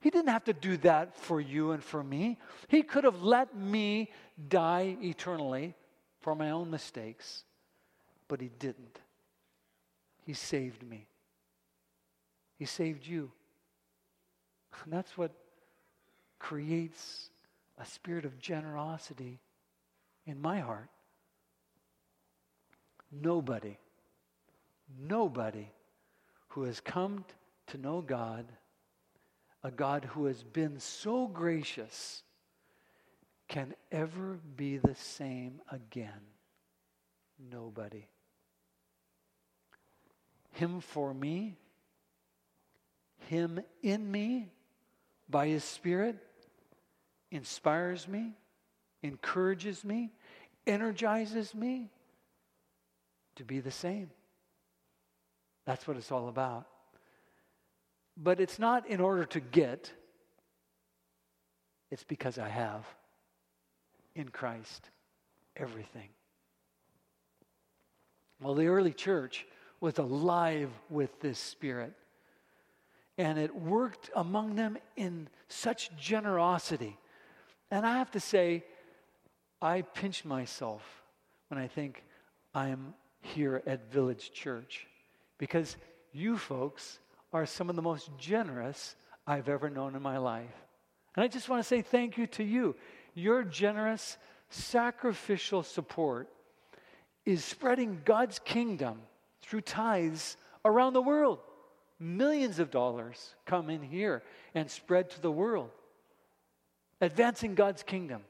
He 0.00 0.10
didn't 0.10 0.28
have 0.28 0.44
to 0.44 0.52
do 0.52 0.76
that 0.78 1.16
for 1.16 1.40
you 1.40 1.70
and 1.70 1.82
for 1.82 2.02
me. 2.02 2.38
He 2.68 2.82
could 2.82 3.04
have 3.04 3.22
let 3.22 3.56
me 3.56 4.10
die 4.48 4.96
eternally 5.00 5.74
for 6.20 6.34
my 6.34 6.50
own 6.50 6.70
mistakes, 6.70 7.44
but 8.28 8.40
He 8.40 8.50
didn't. 8.58 9.00
He 10.24 10.32
saved 10.32 10.82
me. 10.82 11.06
He 12.58 12.64
saved 12.64 13.06
you. 13.06 13.30
And 14.84 14.92
that's 14.92 15.16
what 15.16 15.32
creates 16.44 17.30
a 17.78 17.86
spirit 17.86 18.26
of 18.26 18.38
generosity 18.38 19.40
in 20.26 20.38
my 20.42 20.60
heart. 20.60 20.90
Nobody, 23.10 23.78
nobody 25.08 25.66
who 26.48 26.64
has 26.64 26.80
come 26.80 27.24
to 27.68 27.78
know 27.78 28.02
God, 28.02 28.44
a 29.62 29.70
God 29.70 30.04
who 30.04 30.26
has 30.26 30.42
been 30.42 30.78
so 30.78 31.26
gracious, 31.26 32.22
can 33.48 33.72
ever 33.90 34.38
be 34.54 34.76
the 34.76 34.94
same 34.94 35.62
again. 35.72 36.20
Nobody. 37.50 38.06
Him 40.52 40.82
for 40.82 41.14
me, 41.14 41.56
Him 43.30 43.60
in 43.82 44.10
me 44.10 44.50
by 45.30 45.46
His 45.46 45.64
Spirit 45.64 46.18
inspires 47.34 48.06
me, 48.06 48.32
encourages 49.02 49.84
me, 49.84 50.12
energizes 50.66 51.54
me 51.54 51.90
to 53.36 53.44
be 53.44 53.60
the 53.60 53.70
same. 53.70 54.08
That's 55.66 55.86
what 55.88 55.96
it's 55.96 56.12
all 56.12 56.28
about. 56.28 56.66
But 58.16 58.38
it's 58.40 58.58
not 58.60 58.86
in 58.86 59.00
order 59.00 59.24
to 59.24 59.40
get, 59.40 59.92
it's 61.90 62.04
because 62.04 62.38
I 62.38 62.48
have 62.48 62.86
in 64.14 64.28
Christ 64.28 64.88
everything. 65.56 66.10
Well, 68.40 68.54
the 68.54 68.68
early 68.68 68.92
church 68.92 69.44
was 69.80 69.98
alive 69.98 70.70
with 70.88 71.20
this 71.20 71.38
spirit. 71.38 71.94
And 73.18 73.38
it 73.38 73.54
worked 73.54 74.10
among 74.14 74.54
them 74.54 74.76
in 74.96 75.28
such 75.48 75.96
generosity. 75.96 76.96
And 77.70 77.86
I 77.86 77.98
have 77.98 78.10
to 78.12 78.20
say, 78.20 78.64
I 79.60 79.82
pinch 79.82 80.24
myself 80.24 80.82
when 81.48 81.58
I 81.58 81.66
think 81.66 82.04
I'm 82.54 82.94
here 83.20 83.62
at 83.66 83.90
Village 83.90 84.32
Church 84.32 84.86
because 85.38 85.76
you 86.12 86.36
folks 86.36 86.98
are 87.32 87.46
some 87.46 87.68
of 87.68 87.76
the 87.76 87.82
most 87.82 88.10
generous 88.18 88.94
I've 89.26 89.48
ever 89.48 89.70
known 89.70 89.96
in 89.96 90.02
my 90.02 90.18
life. 90.18 90.54
And 91.16 91.24
I 91.24 91.28
just 91.28 91.48
want 91.48 91.62
to 91.62 91.68
say 91.68 91.82
thank 91.82 92.18
you 92.18 92.26
to 92.28 92.44
you. 92.44 92.76
Your 93.14 93.42
generous, 93.42 94.18
sacrificial 94.50 95.62
support 95.62 96.28
is 97.24 97.44
spreading 97.44 98.02
God's 98.04 98.38
kingdom 98.38 99.00
through 99.42 99.62
tithes 99.62 100.36
around 100.64 100.92
the 100.92 101.02
world. 101.02 101.38
Millions 101.98 102.58
of 102.58 102.70
dollars 102.70 103.34
come 103.46 103.70
in 103.70 103.82
here 103.82 104.22
and 104.54 104.70
spread 104.70 105.10
to 105.10 105.20
the 105.20 105.30
world, 105.30 105.70
advancing 107.04 107.54
God's 107.54 107.82
kingdom. 107.82 108.22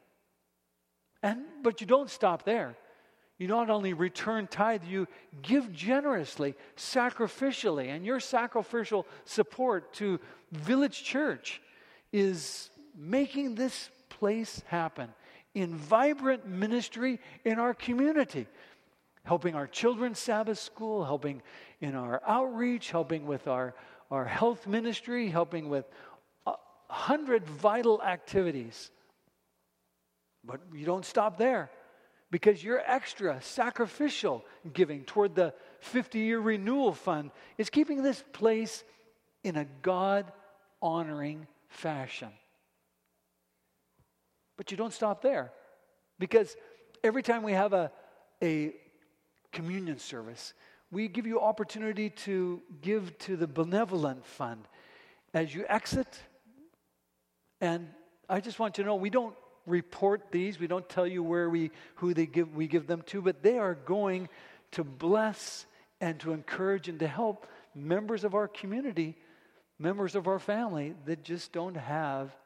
And, 1.23 1.43
but 1.63 1.81
you 1.81 1.87
don't 1.87 2.11
stop 2.11 2.45
there. 2.45 2.77
You 3.39 3.49
not 3.49 3.71
only 3.71 3.95
return 3.95 4.47
tithe, 4.47 4.85
you 4.85 5.09
give 5.43 5.73
generously, 5.73 6.55
sacrificially, 6.77 7.89
and 7.89 8.05
your 8.05 8.21
sacrificial 8.21 9.07
support 9.25 9.93
to 9.95 10.21
Village 10.53 11.03
Church 11.03 11.61
is 12.13 12.71
making 12.97 13.57
this 13.57 13.91
place 14.09 14.63
happen 14.67 15.09
in 15.55 15.75
vibrant 15.75 16.47
ministry 16.47 17.19
in 17.45 17.59
our 17.59 17.75
community 17.75 18.47
helping 19.25 19.55
our 19.55 19.67
children's 19.67 20.19
Sabbath 20.19 20.59
school, 20.59 21.05
helping 21.05 21.43
in 21.81 21.95
our 21.95 22.23
outreach, 22.27 22.91
helping 22.91 23.27
with 23.27 23.49
our, 23.49 23.75
our 24.11 24.25
health 24.25 24.67
ministry, 24.67 25.29
helping 25.29 25.69
with 25.69 25.87
a 26.90 26.92
hundred 26.92 27.47
vital 27.47 28.03
activities. 28.03 28.90
But 30.44 30.61
you 30.75 30.85
don't 30.85 31.05
stop 31.05 31.38
there 31.38 31.70
because 32.31 32.62
your 32.62 32.83
extra 32.87 33.40
sacrificial 33.40 34.44
giving 34.73 35.05
toward 35.05 35.35
the 35.35 35.55
50 35.81 36.18
year 36.18 36.40
renewal 36.40 36.92
fund 36.92 37.31
is 37.59 37.70
keeping 37.70 38.03
this 38.03 38.23
place 38.33 38.85
in 39.42 39.57
a 39.57 39.66
God 39.83 40.31
honoring 40.83 41.47
fashion. 41.68 42.31
But 44.57 44.70
you 44.70 44.77
don't 44.77 44.92
stop 44.92 45.23
there 45.23 45.53
because 46.18 46.57
every 47.03 47.23
time 47.23 47.42
we 47.42 47.53
have 47.53 47.73
a, 47.73 47.90
a 48.42 48.75
communion 49.55 49.99
service. 49.99 50.53
We 50.90 51.09
give 51.09 51.27
you 51.27 51.40
opportunity 51.40 52.11
to 52.11 52.61
give 52.83 53.16
to 53.20 53.37
the 53.37 53.47
benevolent 53.47 54.27
fund 54.27 54.68
as 55.33 55.55
you 55.55 55.64
exit. 55.68 56.20
And 57.64 57.88
I 58.29 58.40
just 58.40 58.59
want 58.59 58.77
you 58.77 58.85
to 58.85 58.88
know 58.88 58.96
we 58.96 59.09
don't 59.09 59.35
report 59.64 60.31
these. 60.31 60.59
We 60.59 60.66
don't 60.66 60.87
tell 60.87 61.07
you 61.07 61.22
where 61.22 61.48
we 61.48 61.70
who 61.94 62.12
they 62.12 62.27
give 62.27 62.55
we 62.55 62.66
give 62.66 62.87
them 62.87 63.00
to, 63.07 63.22
but 63.22 63.42
they 63.42 63.57
are 63.57 63.74
going 63.74 64.29
to 64.72 64.85
bless 64.85 65.64
and 65.98 66.20
to 66.20 66.35
encourage 66.35 66.90
and 66.90 66.98
to 66.98 67.09
help 67.09 67.46
members 67.74 68.22
of 68.22 68.35
our 68.35 68.48
community, 68.48 69.16
members 69.79 70.14
of 70.14 70.29
our 70.29 70.38
family 70.38 70.94
that 71.07 71.24
just 71.24 71.53
don't 71.53 71.77
have 71.77 72.37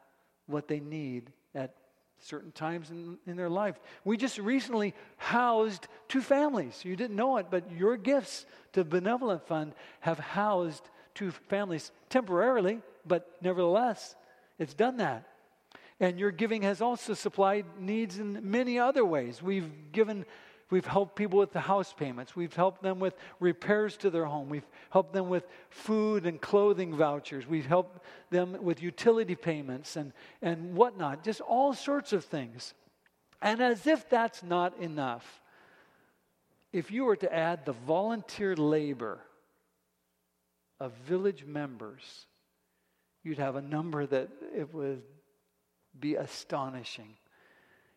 what 0.47 0.69
they 0.69 0.79
need 0.79 1.33
at 1.53 1.75
certain 2.21 2.53
times 2.53 2.91
in, 2.91 3.19
in 3.27 3.37
their 3.37 3.51
life. 3.51 3.75
We 4.05 4.17
just 4.19 4.39
recently 4.39 4.95
housed 5.17 5.89
two 6.07 6.23
families. 6.23 6.85
You 6.85 6.95
didn't 6.95 7.17
know 7.17 7.39
it, 7.39 7.47
but 7.51 7.73
your 7.73 7.97
gifts 7.97 8.47
to 8.75 8.85
Benevolent 8.85 9.49
Fund 9.49 9.73
have 9.99 10.21
housed 10.21 10.89
two 11.17 11.33
families 11.49 11.91
temporarily, 12.09 12.83
but 13.05 13.29
nevertheless, 13.43 14.15
it's 14.59 14.75
done 14.75 14.99
that. 14.99 15.29
And 16.01 16.19
your 16.19 16.31
giving 16.31 16.63
has 16.63 16.81
also 16.81 17.15
supplied 17.15 17.67
needs 17.79 18.19
in 18.19 18.51
many 18.51 18.79
other 18.79 19.05
ways. 19.05 19.43
We've 19.43 19.71
given 19.93 20.25
We've 20.71 20.87
helped 20.87 21.17
people 21.17 21.39
with 21.39 21.53
the 21.53 21.61
house 21.61 21.95
payments. 21.95 22.37
We've 22.37 22.55
helped 22.55 22.83
them 22.83 23.01
with 23.01 23.15
repairs 23.41 23.97
to 23.99 24.11
their 24.11 24.27
home. 24.27 24.51
We've 24.51 24.67
helped 24.91 25.15
them 25.15 25.31
with 25.31 25.47
food 25.71 26.27
and 26.27 26.39
clothing 26.41 26.95
vouchers. 26.95 27.47
We've 27.47 27.67
helped 27.67 28.05
them 28.29 28.63
with 28.63 28.83
utility 28.83 29.35
payments 29.35 29.97
and, 29.97 30.13
and 30.43 30.75
whatnot, 30.75 31.25
just 31.25 31.41
all 31.41 31.73
sorts 31.73 32.13
of 32.13 32.25
things. 32.25 32.75
And 33.41 33.63
as 33.63 33.87
if 33.87 34.11
that's 34.11 34.43
not 34.43 34.79
enough, 34.79 35.41
if 36.71 36.91
you 36.91 37.05
were 37.05 37.17
to 37.17 37.35
add 37.35 37.65
the 37.65 37.73
volunteer 37.73 38.55
labor 38.55 39.21
of 40.79 40.93
village 41.07 41.47
members, 41.47 42.27
you'd 43.23 43.39
have 43.39 43.57
a 43.57 43.63
number 43.63 44.07
that 44.07 44.29
it 44.57 44.73
would 44.73 45.03
be 45.99 46.15
astonishing. 46.15 47.17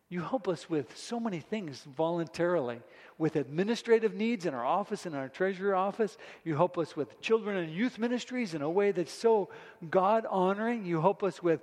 You 0.10 0.20
help 0.20 0.50
us 0.50 0.70
with 0.70 0.98
so 0.98 1.22
many 1.22 1.40
things 1.40 1.84
voluntarily. 1.96 2.82
With 3.18 3.38
administrative 3.38 4.14
needs 4.14 4.46
in 4.46 4.54
our 4.54 4.66
office, 4.66 5.06
in 5.06 5.14
our 5.14 5.30
treasury 5.30 5.72
office. 5.72 6.18
You 6.44 6.58
help 6.58 6.78
us 6.78 6.98
with 6.98 7.22
children 7.22 7.56
and 7.56 7.74
youth 7.74 7.98
ministries 7.98 8.54
in 8.54 8.62
a 8.62 8.70
way 8.70 8.92
that's 8.92 9.14
so 9.14 9.50
God 9.90 10.26
honoring. 10.30 10.86
You 10.86 11.00
help 11.00 11.24
us 11.24 11.42
with, 11.42 11.62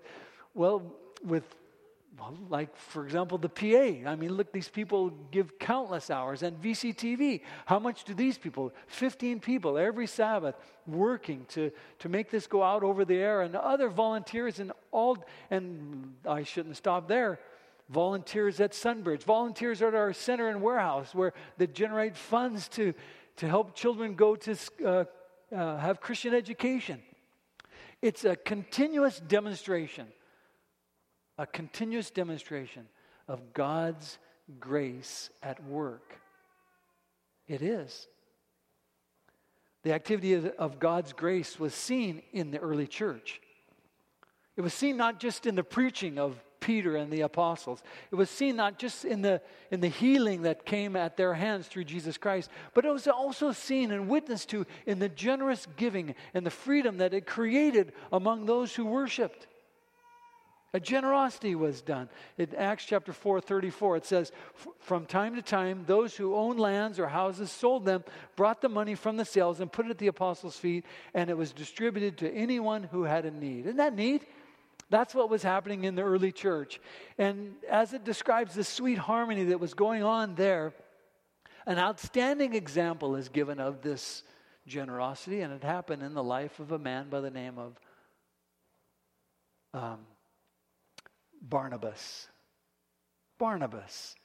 well, 0.54 0.82
with, 1.22 1.44
well, 2.18 2.36
like, 2.48 2.76
for 2.76 3.04
example, 3.04 3.38
the 3.38 3.48
PA. 3.48 4.10
I 4.10 4.16
mean, 4.16 4.34
look, 4.34 4.52
these 4.52 4.68
people 4.68 5.10
give 5.30 5.58
countless 5.58 6.10
hours. 6.10 6.42
And 6.42 6.60
VCTV, 6.60 7.42
how 7.66 7.78
much 7.78 8.04
do 8.04 8.14
these 8.14 8.38
people? 8.38 8.72
15 8.88 9.40
people 9.40 9.78
every 9.78 10.06
Sabbath 10.06 10.56
working 10.86 11.46
to, 11.50 11.70
to 12.00 12.08
make 12.08 12.30
this 12.30 12.46
go 12.46 12.62
out 12.62 12.82
over 12.82 13.04
the 13.04 13.16
air. 13.16 13.42
And 13.42 13.54
other 13.54 13.88
volunteers 13.88 14.58
and 14.58 14.72
all, 14.90 15.18
and 15.50 16.14
I 16.26 16.42
shouldn't 16.42 16.76
stop 16.76 17.08
there 17.08 17.38
volunteers 17.88 18.60
at 18.60 18.72
Sunbridge, 18.72 19.22
volunteers 19.22 19.80
at 19.82 19.94
our 19.94 20.12
center 20.12 20.48
and 20.48 20.60
warehouse 20.60 21.14
where 21.14 21.32
they 21.56 21.66
generate 21.66 22.16
funds 22.16 22.68
to, 22.68 22.92
to 23.36 23.48
help 23.48 23.74
children 23.74 24.14
go 24.14 24.36
to 24.36 24.56
uh, 24.84 25.04
uh, 25.54 25.78
have 25.78 26.00
Christian 26.00 26.34
education. 26.34 27.00
It's 28.02 28.24
a 28.24 28.36
continuous 28.36 29.18
demonstration, 29.20 30.06
a 31.38 31.46
continuous 31.46 32.10
demonstration 32.10 32.86
of 33.28 33.52
God's 33.52 34.18
grace 34.60 35.30
at 35.42 35.62
work. 35.64 36.18
It 37.46 37.62
is. 37.62 38.08
The 39.84 39.92
activity 39.92 40.34
of 40.34 40.78
God's 40.78 41.12
grace 41.12 41.58
was 41.58 41.72
seen 41.72 42.22
in 42.32 42.50
the 42.50 42.58
early 42.58 42.86
church. 42.86 43.40
It 44.56 44.62
was 44.62 44.74
seen 44.74 44.96
not 44.96 45.20
just 45.20 45.46
in 45.46 45.54
the 45.54 45.62
preaching 45.62 46.18
of 46.18 46.42
Peter 46.60 46.96
and 46.96 47.10
the 47.10 47.22
apostles. 47.22 47.82
It 48.10 48.16
was 48.16 48.28
seen 48.28 48.56
not 48.56 48.78
just 48.78 49.04
in 49.04 49.22
the, 49.22 49.40
in 49.70 49.80
the 49.80 49.88
healing 49.88 50.42
that 50.42 50.66
came 50.66 50.96
at 50.96 51.16
their 51.16 51.34
hands 51.34 51.68
through 51.68 51.84
Jesus 51.84 52.18
Christ, 52.18 52.50
but 52.74 52.84
it 52.84 52.92
was 52.92 53.06
also 53.08 53.52
seen 53.52 53.90
and 53.90 54.08
witnessed 54.08 54.50
to 54.50 54.66
in 54.84 54.98
the 54.98 55.08
generous 55.08 55.66
giving 55.76 56.14
and 56.34 56.44
the 56.44 56.50
freedom 56.50 56.98
that 56.98 57.14
it 57.14 57.26
created 57.26 57.92
among 58.12 58.46
those 58.46 58.74
who 58.74 58.84
worshiped. 58.84 59.46
A 60.74 60.80
generosity 60.80 61.54
was 61.54 61.80
done. 61.80 62.10
In 62.36 62.54
Acts 62.54 62.84
chapter 62.84 63.12
4, 63.12 63.40
34, 63.40 63.96
it 63.96 64.04
says, 64.04 64.32
From 64.80 65.06
time 65.06 65.34
to 65.36 65.42
time, 65.42 65.84
those 65.86 66.14
who 66.14 66.34
owned 66.34 66.60
lands 66.60 66.98
or 66.98 67.08
houses 67.08 67.50
sold 67.50 67.86
them, 67.86 68.04
brought 68.36 68.60
the 68.60 68.68
money 68.68 68.94
from 68.94 69.16
the 69.16 69.24
sales, 69.24 69.60
and 69.60 69.72
put 69.72 69.86
it 69.86 69.90
at 69.90 69.98
the 69.98 70.08
apostles' 70.08 70.58
feet, 70.58 70.84
and 71.14 71.30
it 71.30 71.36
was 71.38 71.52
distributed 71.52 72.18
to 72.18 72.30
anyone 72.30 72.82
who 72.82 73.04
had 73.04 73.24
a 73.24 73.30
need. 73.30 73.64
Isn't 73.64 73.78
that 73.78 73.94
neat? 73.94 74.28
That's 74.90 75.14
what 75.14 75.30
was 75.30 75.42
happening 75.42 75.84
in 75.84 75.94
the 75.94 76.02
early 76.02 76.32
church. 76.32 76.80
And 77.16 77.54
as 77.70 77.94
it 77.94 78.04
describes 78.04 78.54
the 78.54 78.64
sweet 78.64 78.98
harmony 78.98 79.44
that 79.44 79.60
was 79.60 79.72
going 79.72 80.02
on 80.02 80.34
there, 80.34 80.74
an 81.66 81.78
outstanding 81.78 82.54
example 82.54 83.16
is 83.16 83.30
given 83.30 83.58
of 83.58 83.80
this 83.80 84.22
generosity, 84.66 85.40
and 85.40 85.52
it 85.52 85.64
happened 85.64 86.02
in 86.02 86.12
the 86.12 86.22
life 86.22 86.60
of 86.60 86.72
a 86.72 86.78
man 86.78 87.08
by 87.08 87.20
the 87.20 87.30
name 87.30 87.58
of 87.58 87.80
um, 89.74 89.98
Barnabas. 91.40 92.28
Barnabas. 93.38 94.16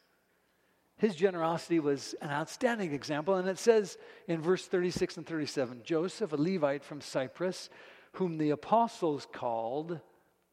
His 0.97 1.15
generosity 1.15 1.79
was 1.79 2.15
an 2.21 2.29
outstanding 2.29 2.93
example, 2.93 3.35
and 3.35 3.47
it 3.47 3.59
says 3.59 3.97
in 4.27 4.41
verse 4.41 4.65
36 4.65 5.17
and 5.17 5.25
37 5.25 5.81
Joseph, 5.83 6.33
a 6.33 6.37
Levite 6.37 6.83
from 6.83 7.01
Cyprus, 7.01 7.69
whom 8.13 8.37
the 8.37 8.51
apostles 8.51 9.27
called 9.31 9.99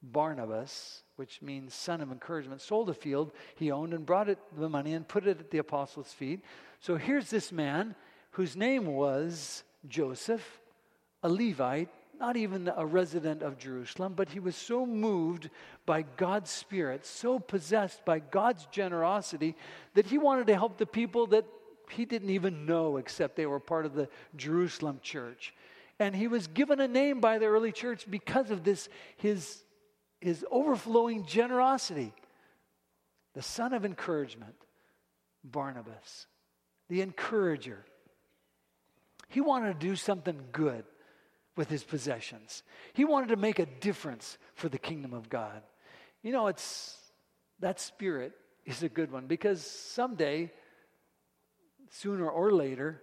Barnabas, 0.03 1.03
which 1.17 1.43
means 1.43 1.75
son 1.75 2.01
of 2.01 2.11
encouragement, 2.11 2.63
sold 2.63 2.89
a 2.89 2.95
field 2.95 3.33
he 3.55 3.71
owned 3.71 3.93
and 3.93 4.07
brought 4.07 4.29
it 4.29 4.39
the 4.57 4.69
money 4.69 4.95
and 4.95 5.07
put 5.07 5.27
it 5.27 5.39
at 5.39 5.51
the 5.51 5.59
apostles' 5.59 6.13
feet. 6.13 6.43
So 6.81 6.97
here's 6.97 7.29
this 7.29 7.53
man 7.53 7.95
whose 8.33 8.57
name 8.57 8.87
was 8.87 9.63
Joseph, 9.87 10.61
a 11.23 11.29
Levite, 11.29 11.91
not 12.21 12.37
even 12.37 12.71
a 12.77 12.85
resident 12.85 13.43
of 13.43 13.59
Jerusalem, 13.59 14.13
but 14.15 14.29
he 14.29 14.39
was 14.39 14.55
so 14.55 14.85
moved 14.85 15.49
by 15.87 16.03
God's 16.03 16.51
Spirit, 16.51 17.07
so 17.07 17.39
possessed 17.39 18.05
by 18.05 18.19
God's 18.19 18.67
generosity, 18.67 19.57
that 19.95 20.07
he 20.07 20.19
wanted 20.19 20.47
to 20.49 20.55
help 20.55 20.77
the 20.77 20.87
people 20.87 21.27
that 21.29 21.47
he 21.91 22.05
didn't 22.05 22.31
even 22.31 22.67
know 22.67 22.99
except 22.99 23.37
they 23.37 23.47
were 23.47 23.59
part 23.59 23.87
of 23.87 23.95
the 23.95 24.09
Jerusalem 24.37 25.01
church. 25.03 25.55
And 25.99 26.15
he 26.15 26.29
was 26.29 26.47
given 26.47 26.81
a 26.81 26.89
name 26.89 27.21
by 27.21 27.39
the 27.39 27.47
early 27.47 27.73
church 27.73 28.07
because 28.09 28.51
of 28.51 28.63
this, 28.63 28.89
his 29.17 29.65
his 30.21 30.45
overflowing 30.51 31.25
generosity. 31.25 32.13
The 33.35 33.43
son 33.43 33.73
of 33.73 33.85
encouragement, 33.85 34.55
Barnabas, 35.45 36.27
the 36.89 37.01
encourager. 37.01 37.85
He 39.29 39.41
wanted 39.41 39.81
to 39.81 39.87
do 39.87 39.97
something 39.97 40.39
good 40.53 40.85
with 41.57 41.69
his 41.69 41.85
possessions. 41.85 42.63
He 42.93 43.05
wanted 43.05 43.29
to 43.29 43.37
make 43.37 43.59
a 43.59 43.67
difference 43.67 44.39
for 44.55 44.69
the 44.69 44.79
kingdom 44.79 45.13
of 45.13 45.29
God. 45.29 45.63
You 46.23 46.33
know, 46.33 46.47
it's 46.47 46.97
that 47.61 47.81
spirit 47.81 48.33
is 48.65 48.83
a 48.83 48.89
good 48.89 49.11
one 49.11 49.27
because 49.27 49.65
someday, 49.65 50.51
sooner 51.91 52.29
or 52.29 52.53
later, 52.53 53.03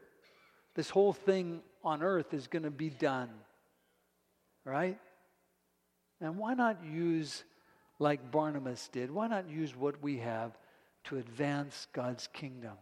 this 0.75 0.89
whole 0.89 1.13
thing 1.13 1.62
on 1.83 2.03
earth 2.03 2.33
is 2.33 2.47
going 2.47 2.63
to 2.63 2.71
be 2.71 2.89
done. 2.89 3.29
Right? 4.63 4.99
And 6.19 6.38
why 6.38 6.53
not 6.53 6.83
use, 6.83 7.43
like 7.99 8.31
Barnabas 8.31 8.88
did, 8.89 9.12
why 9.12 9.27
not 9.27 9.49
use 9.49 9.75
what 9.75 10.01
we 10.01 10.17
have 10.17 10.57
to 11.05 11.17
advance 11.17 11.88
God's 11.93 12.27
kingdom 12.27 12.73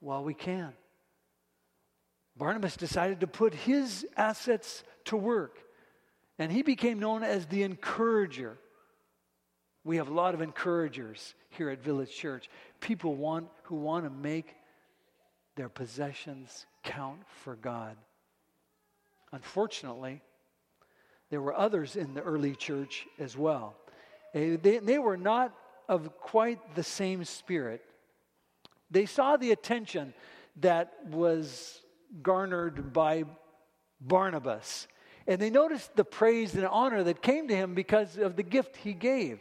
while 0.00 0.24
we 0.24 0.34
can? 0.34 0.72
Barnabas 2.36 2.76
decided 2.76 3.20
to 3.20 3.26
put 3.26 3.54
his 3.54 4.06
assets 4.16 4.84
to 5.06 5.16
work, 5.16 5.58
and 6.38 6.52
he 6.52 6.62
became 6.62 6.98
known 6.98 7.22
as 7.22 7.46
the 7.46 7.62
encourager. 7.62 8.58
We 9.84 9.96
have 9.96 10.08
a 10.08 10.14
lot 10.14 10.34
of 10.34 10.42
encouragers 10.42 11.34
here 11.50 11.70
at 11.70 11.82
Village 11.82 12.14
Church. 12.14 12.50
People 12.80 13.14
want, 13.14 13.48
who 13.64 13.76
want 13.76 14.04
to 14.04 14.10
make 14.10 14.54
their 15.54 15.68
possessions 15.68 16.66
count 16.82 17.20
for 17.42 17.56
God. 17.56 17.96
Unfortunately, 19.32 20.20
there 21.30 21.40
were 21.40 21.56
others 21.56 21.96
in 21.96 22.14
the 22.14 22.22
early 22.22 22.54
church 22.54 23.06
as 23.18 23.36
well. 23.36 23.74
Eh, 24.34 24.56
they, 24.60 24.78
they 24.78 24.98
were 24.98 25.16
not 25.16 25.54
of 25.88 26.16
quite 26.18 26.74
the 26.74 26.82
same 26.82 27.24
spirit. 27.24 27.82
They 28.90 29.06
saw 29.06 29.36
the 29.36 29.52
attention 29.52 30.14
that 30.60 30.92
was 31.08 31.80
garnered 32.22 32.92
by 32.92 33.24
Barnabas. 34.00 34.88
And 35.26 35.40
they 35.40 35.50
noticed 35.50 35.96
the 35.96 36.04
praise 36.04 36.54
and 36.54 36.66
honor 36.66 37.02
that 37.02 37.22
came 37.22 37.48
to 37.48 37.56
him 37.56 37.74
because 37.74 38.16
of 38.16 38.36
the 38.36 38.42
gift 38.42 38.76
he 38.76 38.92
gave. 38.92 39.40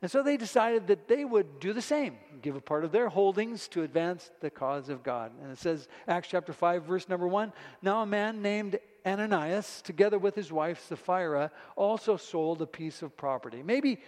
And 0.00 0.10
so 0.10 0.22
they 0.22 0.36
decided 0.36 0.86
that 0.88 1.08
they 1.08 1.24
would 1.24 1.58
do 1.58 1.72
the 1.72 1.82
same, 1.82 2.18
give 2.40 2.54
a 2.54 2.60
part 2.60 2.84
of 2.84 2.92
their 2.92 3.08
holdings 3.08 3.66
to 3.68 3.82
advance 3.82 4.30
the 4.40 4.50
cause 4.50 4.88
of 4.88 5.02
God. 5.02 5.32
And 5.42 5.50
it 5.50 5.58
says, 5.58 5.88
Acts 6.06 6.28
chapter 6.28 6.52
5, 6.52 6.84
verse 6.84 7.08
number 7.08 7.26
1 7.26 7.52
Now 7.82 8.02
a 8.02 8.06
man 8.06 8.40
named 8.40 8.78
Ananias, 9.04 9.82
together 9.82 10.18
with 10.18 10.36
his 10.36 10.52
wife 10.52 10.86
Sapphira, 10.86 11.50
also 11.74 12.16
sold 12.16 12.62
a 12.62 12.66
piece 12.66 13.02
of 13.02 13.16
property. 13.16 13.60
Maybe, 13.64 13.98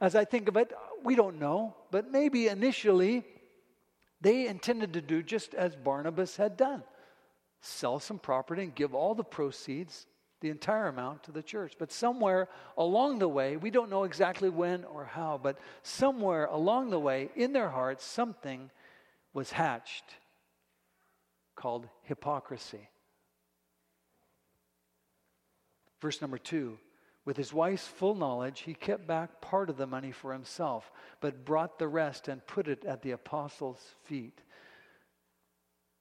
as 0.00 0.16
I 0.16 0.24
think 0.24 0.48
of 0.48 0.56
it, 0.56 0.72
we 1.04 1.14
don't 1.14 1.38
know, 1.38 1.76
but 1.92 2.10
maybe 2.10 2.48
initially 2.48 3.22
they 4.20 4.48
intended 4.48 4.94
to 4.94 5.00
do 5.00 5.22
just 5.22 5.54
as 5.54 5.76
Barnabas 5.76 6.36
had 6.36 6.56
done 6.56 6.82
sell 7.60 7.98
some 7.98 8.18
property 8.18 8.62
and 8.62 8.74
give 8.74 8.94
all 8.94 9.14
the 9.14 9.24
proceeds, 9.24 10.06
the 10.40 10.50
entire 10.50 10.86
amount, 10.86 11.24
to 11.24 11.32
the 11.32 11.42
church. 11.42 11.74
But 11.78 11.92
somewhere 11.92 12.48
along 12.76 13.18
the 13.18 13.28
way, 13.28 13.56
we 13.56 13.70
don't 13.70 13.90
know 13.90 14.04
exactly 14.04 14.48
when 14.48 14.84
or 14.84 15.04
how, 15.04 15.40
but 15.42 15.58
somewhere 15.82 16.46
along 16.46 16.90
the 16.90 17.00
way, 17.00 17.30
in 17.34 17.52
their 17.52 17.68
hearts, 17.68 18.04
something 18.04 18.70
was 19.32 19.50
hatched 19.50 20.04
called 21.56 21.88
hypocrisy. 22.04 22.88
Verse 26.00 26.20
number 26.20 26.38
two 26.38 26.78
with 27.28 27.36
his 27.36 27.52
wife's 27.52 27.86
full 27.86 28.14
knowledge, 28.14 28.60
he 28.60 28.72
kept 28.72 29.06
back 29.06 29.42
part 29.42 29.68
of 29.68 29.76
the 29.76 29.86
money 29.86 30.12
for 30.12 30.32
himself, 30.32 30.90
but 31.20 31.44
brought 31.44 31.78
the 31.78 31.86
rest 31.86 32.26
and 32.26 32.46
put 32.46 32.68
it 32.68 32.86
at 32.86 33.02
the 33.02 33.10
apostles' 33.10 33.94
feet. 34.04 34.40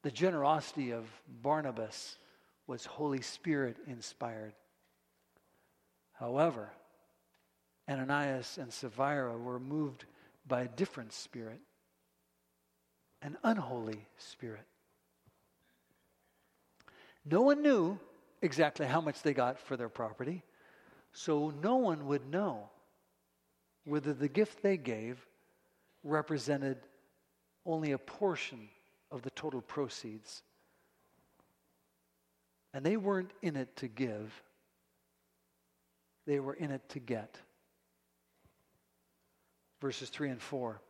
The 0.03 0.11
generosity 0.11 0.91
of 0.91 1.05
Barnabas 1.41 2.17
was 2.67 2.85
Holy 2.85 3.21
Spirit 3.21 3.77
inspired. 3.87 4.53
However, 6.13 6.69
Ananias 7.89 8.57
and 8.57 8.71
Sapphira 8.71 9.37
were 9.37 9.59
moved 9.59 10.05
by 10.47 10.61
a 10.61 10.67
different 10.67 11.13
spirit, 11.13 11.59
an 13.21 13.37
unholy 13.43 14.05
spirit. 14.17 14.65
No 17.25 17.41
one 17.41 17.61
knew 17.61 17.99
exactly 18.41 18.85
how 18.85 19.01
much 19.01 19.21
they 19.21 19.33
got 19.33 19.59
for 19.59 19.75
their 19.75 19.89
property, 19.89 20.43
so 21.11 21.53
no 21.61 21.75
one 21.77 22.07
would 22.07 22.29
know 22.29 22.69
whether 23.85 24.13
the 24.13 24.29
gift 24.29 24.61
they 24.61 24.77
gave 24.77 25.25
represented 26.03 26.77
only 27.65 27.91
a 27.91 27.97
portion 27.97 28.69
of 29.11 29.21
the 29.21 29.29
total 29.31 29.61
proceeds. 29.61 30.43
And 32.73 32.85
they 32.85 32.97
weren't 32.97 33.31
in 33.41 33.55
it 33.55 33.75
to 33.77 33.87
give, 33.87 34.43
they 36.25 36.39
were 36.39 36.53
in 36.53 36.71
it 36.71 36.87
to 36.89 36.99
get. 36.99 37.39
Verses 39.79 40.09
3 40.09 40.31
and 40.31 40.41
4. 40.41 40.81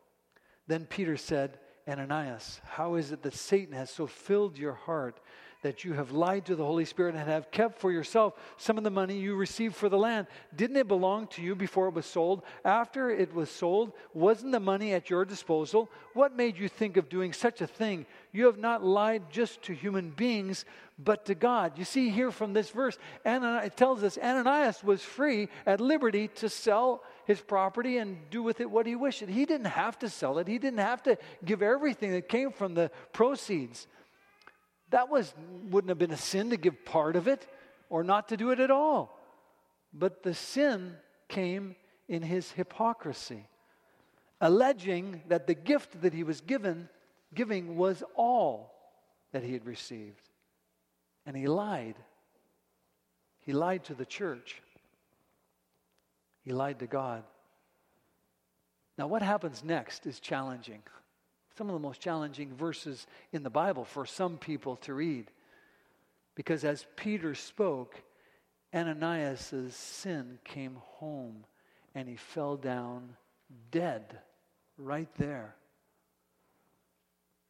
Then 0.67 0.85
Peter 0.85 1.17
said, 1.17 1.59
Ananias, 1.87 2.59
how 2.65 2.95
is 2.95 3.11
it 3.11 3.21
that 3.23 3.33
Satan 3.33 3.73
has 3.73 3.89
so 3.89 4.07
filled 4.07 4.57
your 4.57 4.73
heart 4.73 5.19
that 5.61 5.83
you 5.83 5.93
have 5.93 6.11
lied 6.11 6.45
to 6.45 6.55
the 6.55 6.65
Holy 6.65 6.85
Spirit 6.85 7.15
and 7.15 7.27
have 7.27 7.51
kept 7.51 7.79
for 7.79 7.91
yourself 7.91 8.33
some 8.57 8.77
of 8.77 8.83
the 8.83 8.89
money 8.89 9.17
you 9.17 9.35
received 9.35 9.75
for 9.75 9.89
the 9.89 9.97
land. 9.97 10.27
Didn't 10.55 10.77
it 10.77 10.87
belong 10.87 11.27
to 11.27 11.41
you 11.41 11.55
before 11.55 11.87
it 11.87 11.93
was 11.93 12.05
sold? 12.05 12.43
After 12.63 13.09
it 13.09 13.33
was 13.33 13.49
sold, 13.49 13.93
wasn't 14.13 14.51
the 14.51 14.59
money 14.59 14.93
at 14.93 15.09
your 15.09 15.25
disposal? 15.25 15.89
What 16.13 16.35
made 16.35 16.57
you 16.57 16.67
think 16.67 16.97
of 16.97 17.09
doing 17.09 17.33
such 17.33 17.61
a 17.61 17.67
thing? 17.67 18.05
You 18.31 18.45
have 18.45 18.59
not 18.59 18.83
lied 18.83 19.23
just 19.31 19.63
to 19.63 19.73
human 19.73 20.11
beings, 20.11 20.65
but 20.99 21.25
to 21.25 21.35
God. 21.35 21.77
You 21.77 21.85
see 21.85 22.09
here 22.09 22.31
from 22.31 22.53
this 22.53 22.69
verse, 22.69 22.97
Ananias, 23.25 23.67
it 23.67 23.77
tells 23.77 24.03
us 24.03 24.17
Ananias 24.17 24.83
was 24.83 25.01
free 25.01 25.49
at 25.65 25.81
liberty 25.81 26.27
to 26.35 26.49
sell 26.49 27.03
his 27.25 27.41
property 27.41 27.97
and 27.97 28.17
do 28.29 28.41
with 28.41 28.61
it 28.61 28.69
what 28.69 28.85
he 28.85 28.95
wished. 28.95 29.21
He 29.21 29.45
didn't 29.45 29.67
have 29.67 29.99
to 29.99 30.09
sell 30.09 30.37
it, 30.37 30.47
he 30.47 30.59
didn't 30.59 30.79
have 30.79 31.03
to 31.03 31.17
give 31.43 31.61
everything 31.61 32.11
that 32.11 32.29
came 32.29 32.51
from 32.51 32.73
the 32.73 32.91
proceeds. 33.11 33.87
That 34.89 35.09
was, 35.09 35.33
wouldn't 35.69 35.89
have 35.89 35.97
been 35.97 36.11
a 36.11 36.17
sin 36.17 36.51
to 36.51 36.57
give 36.57 36.85
part 36.85 37.15
of 37.15 37.27
it 37.27 37.47
or 37.89 38.03
not 38.03 38.29
to 38.29 38.37
do 38.37 38.51
it 38.51 38.59
at 38.59 38.71
all. 38.71 39.19
But 39.93 40.23
the 40.23 40.33
sin 40.33 40.95
came 41.27 41.75
in 42.07 42.21
his 42.21 42.51
hypocrisy, 42.51 43.47
alleging 44.39 45.23
that 45.27 45.47
the 45.47 45.53
gift 45.53 46.01
that 46.01 46.13
he 46.13 46.23
was 46.23 46.41
given, 46.41 46.89
giving 47.33 47.75
was 47.75 48.03
all 48.15 48.73
that 49.33 49.43
he 49.43 49.53
had 49.53 49.65
received. 49.65 50.29
And 51.25 51.35
he 51.35 51.47
lied. 51.47 51.95
He 53.39 53.51
lied 53.51 53.83
to 53.85 53.93
the 53.93 54.05
church. 54.05 54.61
He 56.43 56.53
lied 56.53 56.79
to 56.79 56.87
God. 56.87 57.23
Now, 58.97 59.07
what 59.07 59.21
happens 59.21 59.63
next 59.63 60.05
is 60.05 60.19
challenging. 60.19 60.81
Some 61.57 61.69
of 61.69 61.73
the 61.73 61.79
most 61.79 62.01
challenging 62.01 62.53
verses 62.53 63.07
in 63.31 63.41
the 63.41 63.49
Bible 63.49 63.83
for 63.83 64.05
some 64.05 64.37
people 64.37 64.75
to 64.77 64.93
read. 64.93 65.31
Because 66.35 66.63
as 66.63 66.85
Peter 66.95 67.33
spoke, 67.33 67.99
Ananias' 68.75 69.75
sin 69.75 70.37
came 70.43 70.77
home 70.99 71.45
and 71.95 72.07
he 72.07 72.15
fell 72.15 72.57
down 72.57 73.15
dead 73.71 74.19
right 74.77 75.09
there. 75.17 75.55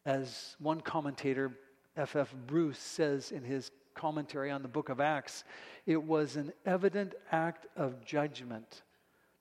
As 0.06 0.56
one 0.58 0.80
commentator, 0.80 1.52
F.F. 1.94 2.16
F. 2.16 2.34
Bruce, 2.46 2.78
says 2.78 3.30
in 3.30 3.42
his 3.42 3.70
commentary 3.94 4.50
on 4.50 4.62
the 4.62 4.68
book 4.68 4.88
of 4.88 5.00
Acts, 5.00 5.44
it 5.84 6.02
was 6.02 6.36
an 6.36 6.54
evident 6.64 7.14
act 7.30 7.66
of 7.76 8.02
judgment. 8.06 8.84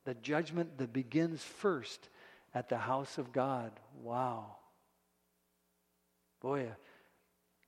The 0.04 0.16
judgment 0.16 0.78
that 0.80 0.92
begins 0.92 1.42
first 1.42 2.10
at 2.54 2.68
the 2.68 2.78
house 2.78 3.18
of 3.18 3.32
God. 3.32 3.72
Wow. 4.02 4.57
Boy, 6.41 6.67
uh, 6.67 6.73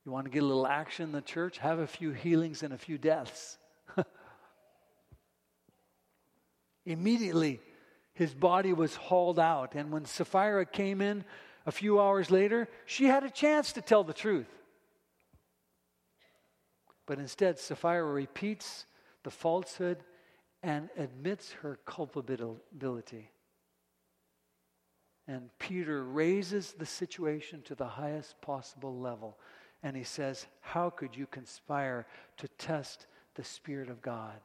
you 0.05 0.11
want 0.11 0.25
to 0.25 0.31
get 0.31 0.43
a 0.43 0.45
little 0.45 0.67
action 0.67 1.05
in 1.05 1.11
the 1.11 1.21
church? 1.21 1.57
Have 1.57 1.79
a 1.79 1.87
few 1.87 2.11
healings 2.11 2.63
and 2.63 2.73
a 2.73 2.77
few 2.77 2.97
deaths. 2.97 3.57
Immediately, 6.85 7.59
his 8.13 8.33
body 8.33 8.73
was 8.73 8.95
hauled 8.95 9.39
out. 9.39 9.75
And 9.75 9.91
when 9.91 10.05
Sapphira 10.05 10.65
came 10.65 11.01
in 11.01 11.23
a 11.65 11.71
few 11.71 11.99
hours 11.99 12.31
later, 12.31 12.67
she 12.85 13.05
had 13.05 13.23
a 13.23 13.29
chance 13.29 13.73
to 13.73 13.81
tell 13.81 14.03
the 14.03 14.13
truth. 14.13 14.49
But 17.05 17.19
instead, 17.19 17.57
Sapphira 17.57 18.03
repeats 18.03 18.85
the 19.23 19.31
falsehood 19.31 20.03
and 20.61 20.89
admits 20.97 21.51
her 21.63 21.79
culpability. 21.85 23.31
And 25.29 25.51
Peter 25.59 26.03
raises 26.03 26.71
the 26.71 26.87
situation 26.87 27.61
to 27.65 27.75
the 27.75 27.85
highest 27.85 28.41
possible 28.41 28.97
level. 28.97 29.37
And 29.83 29.95
he 29.95 30.03
says, 30.03 30.47
How 30.59 30.89
could 30.89 31.15
you 31.15 31.27
conspire 31.27 32.07
to 32.37 32.47
test 32.47 33.05
the 33.35 33.43
Spirit 33.43 33.91
of 33.91 34.01
God? 34.01 34.39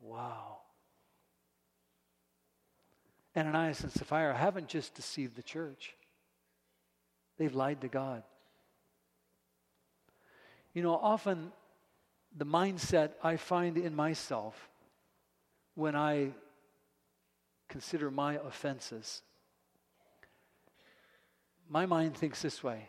Wow. 0.00 0.60
Ananias 3.36 3.82
and 3.82 3.92
Sapphira 3.92 4.34
haven't 4.34 4.68
just 4.68 4.94
deceived 4.94 5.36
the 5.36 5.42
church, 5.42 5.94
they've 7.36 7.54
lied 7.54 7.82
to 7.82 7.88
God. 7.88 8.22
You 10.72 10.82
know, 10.82 10.94
often 10.94 11.52
the 12.34 12.46
mindset 12.46 13.10
I 13.22 13.36
find 13.36 13.76
in 13.76 13.94
myself 13.94 14.70
when 15.74 15.94
I 15.94 16.30
consider 17.68 18.10
my 18.10 18.36
offenses, 18.36 19.20
my 21.70 21.86
mind 21.86 22.16
thinks 22.16 22.42
this 22.42 22.62
way 22.62 22.88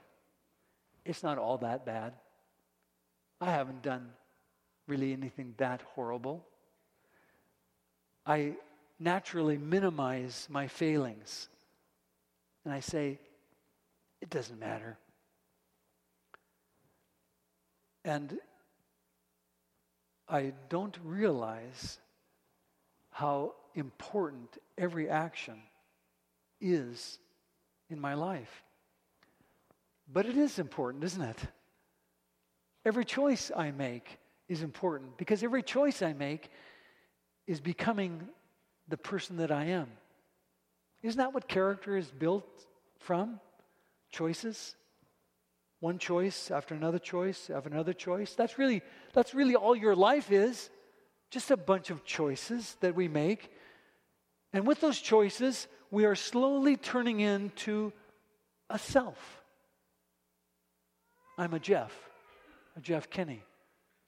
it's 1.06 1.24
not 1.24 1.38
all 1.38 1.58
that 1.60 1.86
bad. 1.86 2.13
I 3.39 3.52
haven't 3.52 3.82
done 3.82 4.10
really 4.88 5.13
anything 5.13 5.56
that 5.58 5.82
horrible. 5.96 6.46
I 8.26 8.54
naturally 9.00 9.58
minimize 9.58 10.48
my 10.50 10.67
failings. 10.67 11.50
And 12.63 12.74
I 12.74 12.82
say, 12.82 13.17
it 14.22 14.30
doesn't 14.30 14.60
matter. 14.60 14.98
And 18.06 18.38
I 20.30 20.54
don't 20.70 20.98
realize 21.04 21.98
how 23.10 23.56
important 23.74 24.58
every 24.78 25.10
action 25.10 25.60
is 26.60 27.17
in 27.89 28.00
my 28.00 28.13
life. 28.13 28.63
But 30.13 30.26
it 30.26 30.38
is 30.38 30.60
important, 30.60 31.04
isn't 31.04 31.21
it? 31.21 31.38
Every 32.86 33.06
choice 33.06 33.52
I 33.56 33.71
make 33.71 34.17
is 34.50 34.62
important 34.62 35.17
because 35.17 35.43
every 35.43 35.63
choice 35.63 36.02
I 36.02 36.13
make 36.13 36.50
is 37.47 37.62
becoming 37.62 38.28
the 38.88 38.97
person 38.97 39.38
that 39.38 39.52
I 39.52 39.65
am. 39.65 39.88
Isn't 41.02 41.17
that 41.17 41.34
what 41.34 41.47
character 41.47 41.95
is 41.95 42.12
built 42.12 42.65
from? 43.00 43.39
Choices. 44.12 44.76
One 45.80 45.97
choice 45.97 46.52
after 46.52 46.76
another 46.76 47.00
choice 47.00 47.50
after 47.50 47.69
another 47.69 47.93
choice. 47.93 48.34
That's 48.34 48.58
really, 48.58 48.82
that's 49.13 49.34
really 49.34 49.56
all 49.56 49.76
your 49.76 49.95
life 49.95 50.32
is. 50.32 50.69
Just 51.30 51.50
a 51.50 51.58
bunch 51.58 51.89
of 51.89 52.04
choices 52.04 52.76
that 52.82 52.95
we 52.95 53.08
make. 53.08 53.50
And 54.54 54.67
with 54.67 54.82
those 54.82 55.00
choices, 55.00 55.67
we 55.89 56.06
are 56.06 56.15
slowly 56.15 56.76
turning 56.76 57.21
into 57.21 57.93
a 58.69 58.78
self. 58.78 59.40
I'm 61.38 61.54
a 61.54 61.60
Jeff, 61.60 61.91
a 62.78 62.82
Jeff 62.82 63.10
Kinney. 63.10 63.44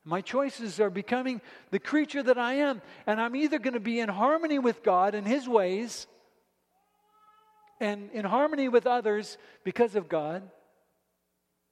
My 0.06 0.22
choices 0.22 0.80
are 0.80 0.90
becoming 0.90 1.42
the 1.72 1.80
creature 1.80 2.22
that 2.24 2.38
I 2.38 2.56
am. 2.56 2.82
And 3.08 3.22
I'm 3.22 3.36
either 3.36 3.58
going 3.60 3.74
to 3.74 3.80
be 3.80 4.00
in 4.00 4.10
harmony 4.10 4.60
with 4.60 4.84
God 4.84 5.16
and 5.16 5.26
His 5.26 5.48
ways 5.48 6.08
and 7.80 8.12
in 8.12 8.26
harmony 8.26 8.70
with 8.70 8.86
others 8.86 9.38
because 9.64 9.96
of 9.96 10.10
God, 10.10 10.44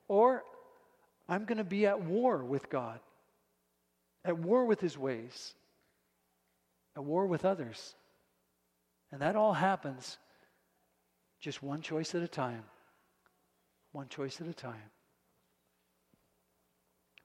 or 0.07 0.43
I'm 1.27 1.45
going 1.45 1.57
to 1.57 1.63
be 1.63 1.85
at 1.85 2.01
war 2.01 2.43
with 2.43 2.69
God, 2.69 2.99
at 4.25 4.37
war 4.37 4.65
with 4.65 4.81
His 4.81 4.97
ways, 4.97 5.53
at 6.95 7.03
war 7.03 7.25
with 7.25 7.45
others. 7.45 7.95
And 9.11 9.21
that 9.21 9.35
all 9.35 9.53
happens 9.53 10.17
just 11.39 11.61
one 11.63 11.81
choice 11.81 12.15
at 12.15 12.21
a 12.21 12.27
time. 12.27 12.63
One 13.91 14.07
choice 14.07 14.39
at 14.39 14.47
a 14.47 14.53
time. 14.53 14.91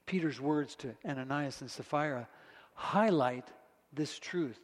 Peter's 0.06 0.40
words 0.40 0.76
to 0.76 0.94
Ananias 1.04 1.60
and 1.60 1.70
Sapphira 1.70 2.28
highlight 2.74 3.48
this 3.92 4.18
truth 4.18 4.58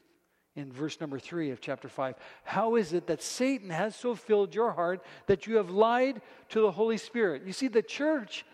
in 0.54 0.70
verse 0.72 1.00
number 1.00 1.18
three 1.18 1.50
of 1.50 1.60
chapter 1.60 1.88
five. 1.88 2.14
How 2.44 2.76
is 2.76 2.92
it 2.92 3.06
that 3.08 3.22
Satan 3.22 3.70
has 3.70 3.96
so 3.96 4.14
filled 4.14 4.54
your 4.54 4.72
heart 4.72 5.02
that 5.26 5.46
you 5.46 5.56
have 5.56 5.70
lied 5.70 6.20
to 6.50 6.60
the 6.60 6.70
Holy 6.70 6.98
Spirit? 6.98 7.42
You 7.46 7.52
see, 7.52 7.68
the 7.68 7.82
church, 7.82 8.44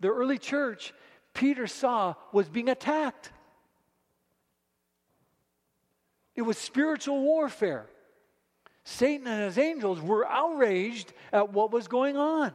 the 0.00 0.08
early 0.08 0.38
church, 0.38 0.94
Peter 1.34 1.66
saw 1.66 2.14
was 2.32 2.48
being 2.48 2.68
attacked. 2.68 3.30
It 6.34 6.42
was 6.42 6.56
spiritual 6.56 7.20
warfare. 7.20 7.86
Satan 8.84 9.26
and 9.26 9.44
his 9.44 9.58
angels 9.58 10.00
were 10.00 10.26
outraged 10.26 11.12
at 11.32 11.52
what 11.52 11.72
was 11.72 11.88
going 11.88 12.16
on. 12.16 12.52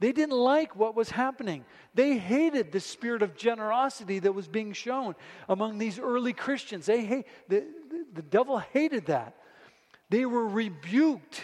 They 0.00 0.12
didn't 0.12 0.36
like 0.36 0.76
what 0.76 0.94
was 0.94 1.10
happening. 1.10 1.64
They 1.94 2.18
hated 2.18 2.70
the 2.70 2.80
spirit 2.80 3.22
of 3.22 3.36
generosity 3.36 4.20
that 4.20 4.32
was 4.32 4.46
being 4.46 4.72
shown 4.72 5.16
among 5.48 5.78
these 5.78 5.98
early 5.98 6.32
Christians. 6.32 6.86
They 6.86 7.04
hate, 7.04 7.26
the, 7.48 7.66
the 8.12 8.22
devil 8.22 8.58
hated 8.58 9.06
that. 9.06 9.34
They 10.08 10.24
were 10.24 10.46
rebuked 10.46 11.42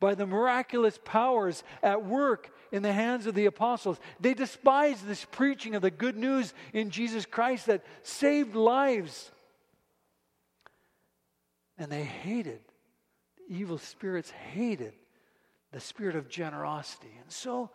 by 0.00 0.14
the 0.14 0.26
miraculous 0.26 0.98
powers 1.04 1.62
at 1.82 2.04
work 2.04 2.50
in 2.72 2.82
the 2.82 2.92
hands 2.92 3.26
of 3.26 3.34
the 3.34 3.46
apostles. 3.46 3.98
They 4.20 4.34
despised 4.34 5.06
this 5.06 5.24
preaching 5.24 5.74
of 5.74 5.82
the 5.82 5.90
good 5.90 6.16
news 6.16 6.54
in 6.72 6.90
Jesus 6.90 7.26
Christ 7.26 7.66
that 7.66 7.84
saved 8.02 8.56
lives. 8.56 9.30
And 11.78 11.90
they 11.90 12.04
hated, 12.04 12.60
the 13.36 13.54
evil 13.54 13.78
spirits 13.78 14.30
hated 14.30 14.94
the 15.72 15.80
spirit 15.80 16.16
of 16.16 16.28
generosity. 16.28 17.12
And 17.22 17.30
so 17.30 17.70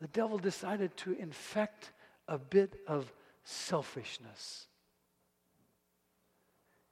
the 0.00 0.08
devil 0.08 0.38
decided 0.38 0.96
to 0.98 1.12
infect 1.12 1.92
a 2.28 2.38
bit 2.38 2.76
of 2.86 3.12
selfishness. 3.44 4.66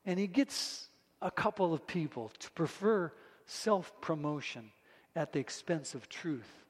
And 0.05 0.19
he 0.19 0.27
gets 0.27 0.89
a 1.21 1.31
couple 1.31 1.73
of 1.73 1.87
people 1.87 2.31
to 2.39 2.51
prefer 2.53 3.13
self 3.47 3.93
promotion 4.01 4.71
at 5.17 5.33
the 5.33 5.41
expense 5.41 5.95
of 5.95 6.09
truth 6.09 6.65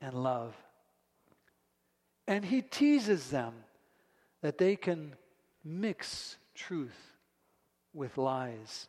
and 0.00 0.14
love. 0.14 0.54
And 2.26 2.44
he 2.44 2.62
teases 2.62 3.30
them 3.30 3.52
that 4.40 4.58
they 4.58 4.76
can 4.76 5.14
mix 5.64 6.36
truth 6.54 7.12
with 7.92 8.16
lies. 8.16 8.88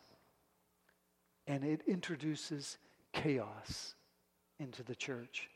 And 1.47 1.63
it 1.63 1.81
introduces 1.87 2.77
chaos 3.15 3.95
into 4.59 4.83
the 4.83 4.95
church. 4.95 5.49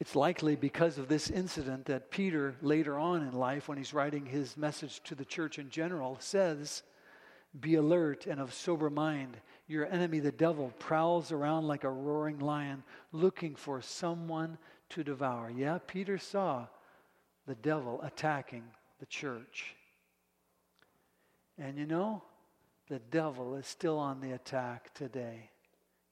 It's 0.00 0.14
likely 0.14 0.54
because 0.54 0.98
of 0.98 1.08
this 1.08 1.30
incident 1.30 1.86
that 1.86 2.10
Peter, 2.10 2.54
later 2.60 2.98
on 2.98 3.22
in 3.22 3.32
life, 3.32 3.68
when 3.68 3.78
he's 3.78 3.94
writing 3.94 4.26
his 4.26 4.56
message 4.56 5.00
to 5.04 5.14
the 5.14 5.24
church 5.24 5.58
in 5.58 5.70
general, 5.70 6.16
says, 6.20 6.82
Be 7.58 7.76
alert 7.76 8.26
and 8.26 8.40
of 8.40 8.54
sober 8.54 8.90
mind. 8.90 9.36
Your 9.66 9.86
enemy, 9.86 10.20
the 10.20 10.30
devil, 10.30 10.72
prowls 10.78 11.32
around 11.32 11.66
like 11.66 11.84
a 11.84 11.90
roaring 11.90 12.38
lion 12.38 12.84
looking 13.10 13.56
for 13.56 13.80
someone 13.80 14.56
to 14.90 15.02
devour. 15.02 15.50
Yeah, 15.50 15.78
Peter 15.84 16.16
saw 16.16 16.66
the 17.46 17.56
devil 17.56 18.00
attacking 18.02 18.64
the 19.00 19.06
church. 19.06 19.74
And 21.58 21.76
you 21.76 21.86
know, 21.86 22.22
the 22.88 22.98
devil 22.98 23.54
is 23.56 23.66
still 23.66 23.98
on 23.98 24.20
the 24.20 24.32
attack 24.32 24.92
today. 24.94 25.50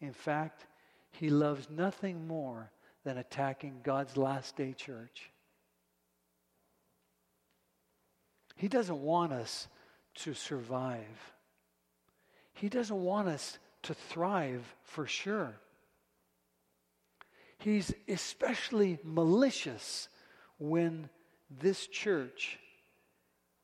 In 0.01 0.13
fact, 0.13 0.67
he 1.11 1.31
loves 1.31 1.69
nothing 1.71 2.27
more 2.27 2.71
than 3.05 3.19
attacking 3.19 3.81
God's 3.83 4.17
last 4.17 4.57
day 4.57 4.73
church. 4.73 5.31
He 8.57 8.69
doesn't 8.69 9.01
want 9.01 9.33
us 9.33 9.69
to 10.17 10.35
survive. 10.35 11.33
He 12.55 12.69
doesn't 12.69 13.03
want 13.03 13.29
us 13.29 13.59
to 13.83 13.95
thrive 13.95 14.65
for 14.83 15.07
sure. 15.07 15.55
He's 17.59 17.95
especially 18.09 18.99
malicious 19.05 20.09
when 20.59 21.09
this 21.51 21.87
church 21.87 22.59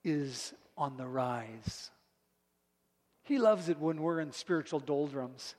is 0.04 0.52
on 0.76 0.96
the 0.96 1.06
rise. 1.06 1.90
He 3.32 3.38
loves 3.38 3.70
it 3.70 3.78
when 3.78 4.02
we're 4.02 4.20
in 4.20 4.30
spiritual 4.30 4.78
doldrums. 4.78 5.54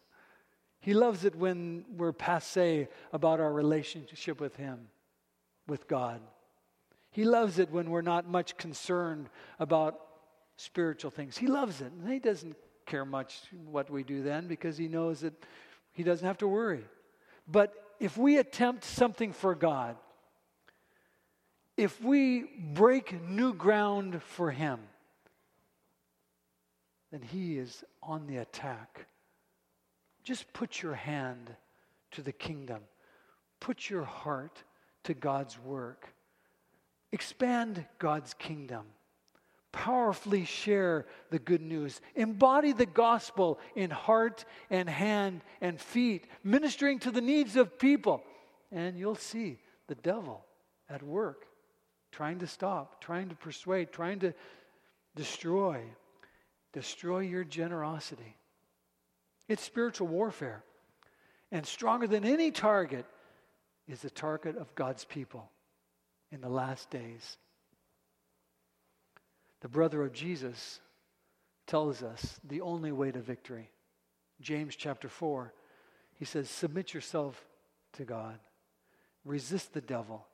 He 0.80 0.94
loves 0.94 1.26
it 1.26 1.34
when 1.34 1.86
we're 1.98 2.12
passe 2.12 2.88
about 3.12 3.40
our 3.40 3.52
relationship 3.52 4.40
with 4.40 4.56
Him, 4.58 4.90
with 5.66 5.88
God. 5.88 6.22
He 7.10 7.24
loves 7.24 7.58
it 7.58 7.72
when 7.72 7.90
we're 7.90 8.04
not 8.04 8.30
much 8.30 8.58
concerned 8.58 9.28
about 9.58 10.00
spiritual 10.56 11.10
things. 11.10 11.36
He 11.36 11.48
loves 11.48 11.82
it. 11.82 11.92
And 11.92 12.08
He 12.14 12.20
doesn't 12.20 12.56
care 12.86 13.06
much 13.06 13.42
what 13.66 13.90
we 13.90 14.04
do 14.04 14.22
then 14.22 14.46
because 14.46 14.78
He 14.78 14.88
knows 14.88 15.22
that 15.22 15.34
He 15.94 16.04
doesn't 16.04 16.28
have 16.28 16.38
to 16.38 16.48
worry. 16.48 16.86
But 17.48 17.74
if 18.00 18.18
we 18.18 18.38
attempt 18.38 18.84
something 18.84 19.34
for 19.34 19.56
God, 19.56 19.96
if 21.76 22.00
we 22.04 22.44
break 22.76 23.20
new 23.28 23.52
ground 23.52 24.22
for 24.22 24.52
Him, 24.52 24.80
then 27.14 27.22
He 27.22 27.60
is 27.60 27.84
on 28.02 28.26
the 28.26 28.38
attack. 28.38 29.06
Just 30.24 30.52
put 30.52 30.82
your 30.82 30.96
hand 30.96 31.56
to 32.12 32.24
the 32.24 32.32
kingdom, 32.32 32.82
put 33.60 33.88
your 33.88 34.04
heart 34.04 34.64
to 35.04 35.14
God's 35.14 35.60
work, 35.60 36.08
expand 37.12 37.86
God's 38.00 38.34
kingdom. 38.34 38.86
Powerfully 39.72 40.46
share 40.46 41.08
the 41.32 41.40
good 41.40 41.62
news. 41.62 42.00
Embody 42.16 42.74
the 42.74 42.86
gospel 42.86 43.60
in 43.76 43.90
heart 43.90 44.46
and 44.70 44.88
hand 44.88 45.42
and 45.62 45.82
feet, 45.82 46.28
ministering 46.44 47.00
to 47.00 47.12
the 47.12 47.22
needs 47.22 47.56
of 47.56 47.80
people. 47.80 48.24
And 48.72 49.00
you'll 49.00 49.16
see 49.16 49.58
the 49.88 49.96
devil 49.96 50.46
at 50.90 51.02
work 51.02 51.48
trying 52.12 52.38
to 52.40 52.48
stop, 52.48 53.02
trying 53.02 53.30
to 53.30 53.36
persuade, 53.36 53.92
trying 53.92 54.20
to 54.20 54.34
destroy. 55.16 55.82
Destroy 56.74 57.20
your 57.20 57.44
generosity. 57.44 58.36
It's 59.48 59.64
spiritual 59.64 60.08
warfare. 60.08 60.64
And 61.52 61.66
stronger 61.66 62.08
than 62.08 62.26
any 62.26 62.50
target 62.52 63.06
is 63.88 64.02
the 64.02 64.10
target 64.10 64.58
of 64.58 64.74
God's 64.76 65.06
people 65.06 65.50
in 66.32 66.42
the 66.42 66.50
last 66.50 66.90
days. 66.90 67.38
The 69.62 69.68
brother 69.70 70.02
of 70.04 70.14
Jesus 70.14 70.80
tells 71.68 72.02
us 72.02 72.40
the 72.44 72.62
only 72.62 72.92
way 72.92 73.12
to 73.12 73.20
victory. 73.20 73.70
James 74.42 74.76
chapter 74.76 75.08
4, 75.08 75.54
he 76.16 76.26
says, 76.26 76.50
Submit 76.50 76.94
yourself 76.94 77.46
to 77.94 78.04
God, 78.04 78.40
resist 79.24 79.74
the 79.74 79.82
devil, 79.82 80.26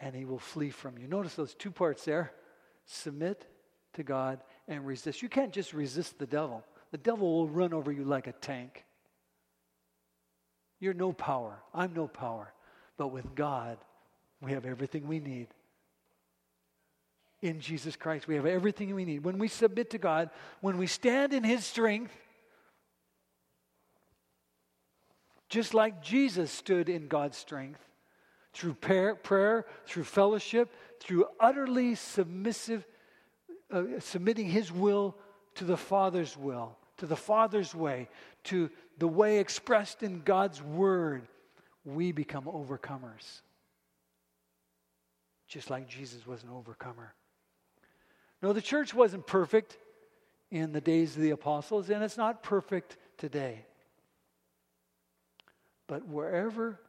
and 0.00 0.16
he 0.16 0.24
will 0.24 0.38
flee 0.38 0.70
from 0.70 0.98
you. 0.98 1.06
Notice 1.06 1.34
those 1.34 1.54
two 1.54 1.70
parts 1.70 2.04
there 2.04 2.32
submit 2.86 3.46
to 3.92 4.02
God 4.02 4.40
and 4.68 4.86
resist. 4.86 5.22
You 5.22 5.28
can't 5.28 5.52
just 5.52 5.72
resist 5.72 6.18
the 6.18 6.26
devil, 6.26 6.64
the 6.90 6.98
devil 6.98 7.32
will 7.32 7.48
run 7.48 7.72
over 7.72 7.90
you 7.90 8.04
like 8.04 8.26
a 8.26 8.32
tank. 8.32 8.84
You're 10.80 10.94
no 10.94 11.12
power. 11.12 11.60
I'm 11.72 11.94
no 11.94 12.08
power. 12.08 12.52
But 12.96 13.08
with 13.08 13.36
God, 13.36 13.78
we 14.40 14.50
have 14.50 14.66
everything 14.66 15.06
we 15.06 15.20
need. 15.20 15.46
In 17.40 17.60
Jesus 17.60 17.94
Christ, 17.94 18.26
we 18.26 18.34
have 18.34 18.46
everything 18.46 18.92
we 18.94 19.04
need. 19.04 19.24
When 19.24 19.38
we 19.38 19.46
submit 19.46 19.90
to 19.90 19.98
God, 19.98 20.30
when 20.60 20.78
we 20.78 20.88
stand 20.88 21.32
in 21.32 21.44
His 21.44 21.64
strength, 21.64 22.12
just 25.48 25.72
like 25.72 26.02
Jesus 26.02 26.50
stood 26.50 26.88
in 26.88 27.06
God's 27.06 27.36
strength, 27.36 27.80
through 28.52 28.74
prayer, 28.74 29.66
through 29.86 30.04
fellowship, 30.04 30.72
through 31.00 31.26
utterly 31.38 31.94
submissive, 31.94 32.86
uh, 33.72 33.84
submitting 33.98 34.46
His 34.46 34.70
will 34.70 35.16
to 35.56 35.64
the 35.64 35.76
Father's 35.76 36.36
will, 36.36 36.76
to 36.98 37.06
the 37.06 37.16
Father's 37.16 37.74
way, 37.74 38.08
to 38.44 38.70
the 38.98 39.08
way 39.08 39.38
expressed 39.38 40.02
in 40.02 40.20
God's 40.20 40.62
Word, 40.62 41.26
we 41.84 42.12
become 42.12 42.44
overcomers. 42.44 43.40
Just 45.48 45.70
like 45.70 45.88
Jesus 45.88 46.26
was 46.26 46.42
an 46.42 46.50
overcomer. 46.50 47.14
No, 48.42 48.52
the 48.52 48.62
church 48.62 48.94
wasn't 48.94 49.26
perfect 49.26 49.76
in 50.50 50.72
the 50.72 50.80
days 50.80 51.16
of 51.16 51.22
the 51.22 51.30
apostles, 51.30 51.90
and 51.90 52.02
it's 52.02 52.16
not 52.16 52.42
perfect 52.42 52.96
today. 53.16 53.64
But 55.86 56.06
wherever 56.06 56.80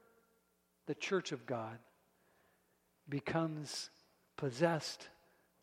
the 0.85 0.95
church 0.95 1.31
of 1.31 1.45
God 1.45 1.77
becomes 3.07 3.89
possessed 4.37 5.07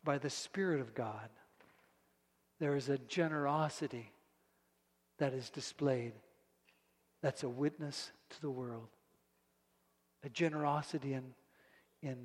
by 0.03 0.17
the 0.17 0.29
Spirit 0.29 0.81
of 0.81 0.93
God, 0.95 1.29
there 2.59 2.75
is 2.75 2.89
a 2.89 2.97
generosity 2.97 4.11
that 5.17 5.33
is 5.33 5.49
displayed 5.49 6.13
that's 7.21 7.43
a 7.43 7.49
witness 7.49 8.11
to 8.31 8.41
the 8.41 8.49
world. 8.49 8.87
A 10.23 10.29
generosity 10.29 11.13
in, 11.13 11.23
in 12.01 12.17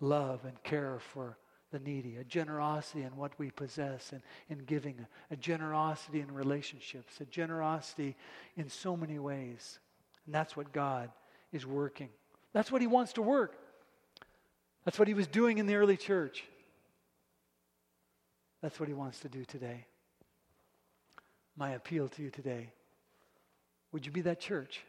love 0.00 0.44
and 0.44 0.62
care 0.62 0.98
for 1.00 1.36
the 1.72 1.78
needy, 1.80 2.16
a 2.16 2.24
generosity 2.24 3.02
in 3.02 3.16
what 3.16 3.32
we 3.38 3.50
possess 3.50 4.12
and 4.12 4.22
in 4.48 4.58
giving, 4.64 5.04
a 5.30 5.36
generosity 5.36 6.20
in 6.20 6.32
relationships, 6.32 7.20
a 7.20 7.24
generosity 7.24 8.16
in 8.56 8.68
so 8.68 8.96
many 8.96 9.18
ways. 9.18 9.80
And 10.24 10.34
that's 10.34 10.56
what 10.56 10.72
God 10.72 11.10
is 11.52 11.66
working. 11.66 12.08
That's 12.52 12.70
what 12.70 12.80
He 12.80 12.86
wants 12.86 13.12
to 13.14 13.22
work. 13.22 13.56
That's 14.84 14.98
what 14.98 15.08
He 15.08 15.14
was 15.14 15.26
doing 15.26 15.58
in 15.58 15.66
the 15.66 15.74
early 15.74 15.96
church. 15.96 16.44
That's 18.62 18.78
what 18.80 18.88
He 18.88 18.94
wants 18.94 19.20
to 19.20 19.28
do 19.28 19.44
today. 19.44 19.86
My 21.56 21.70
appeal 21.70 22.08
to 22.08 22.22
you 22.22 22.30
today 22.30 22.70
would 23.92 24.04
you 24.04 24.12
be 24.12 24.22
that 24.22 24.40
church? 24.40 24.82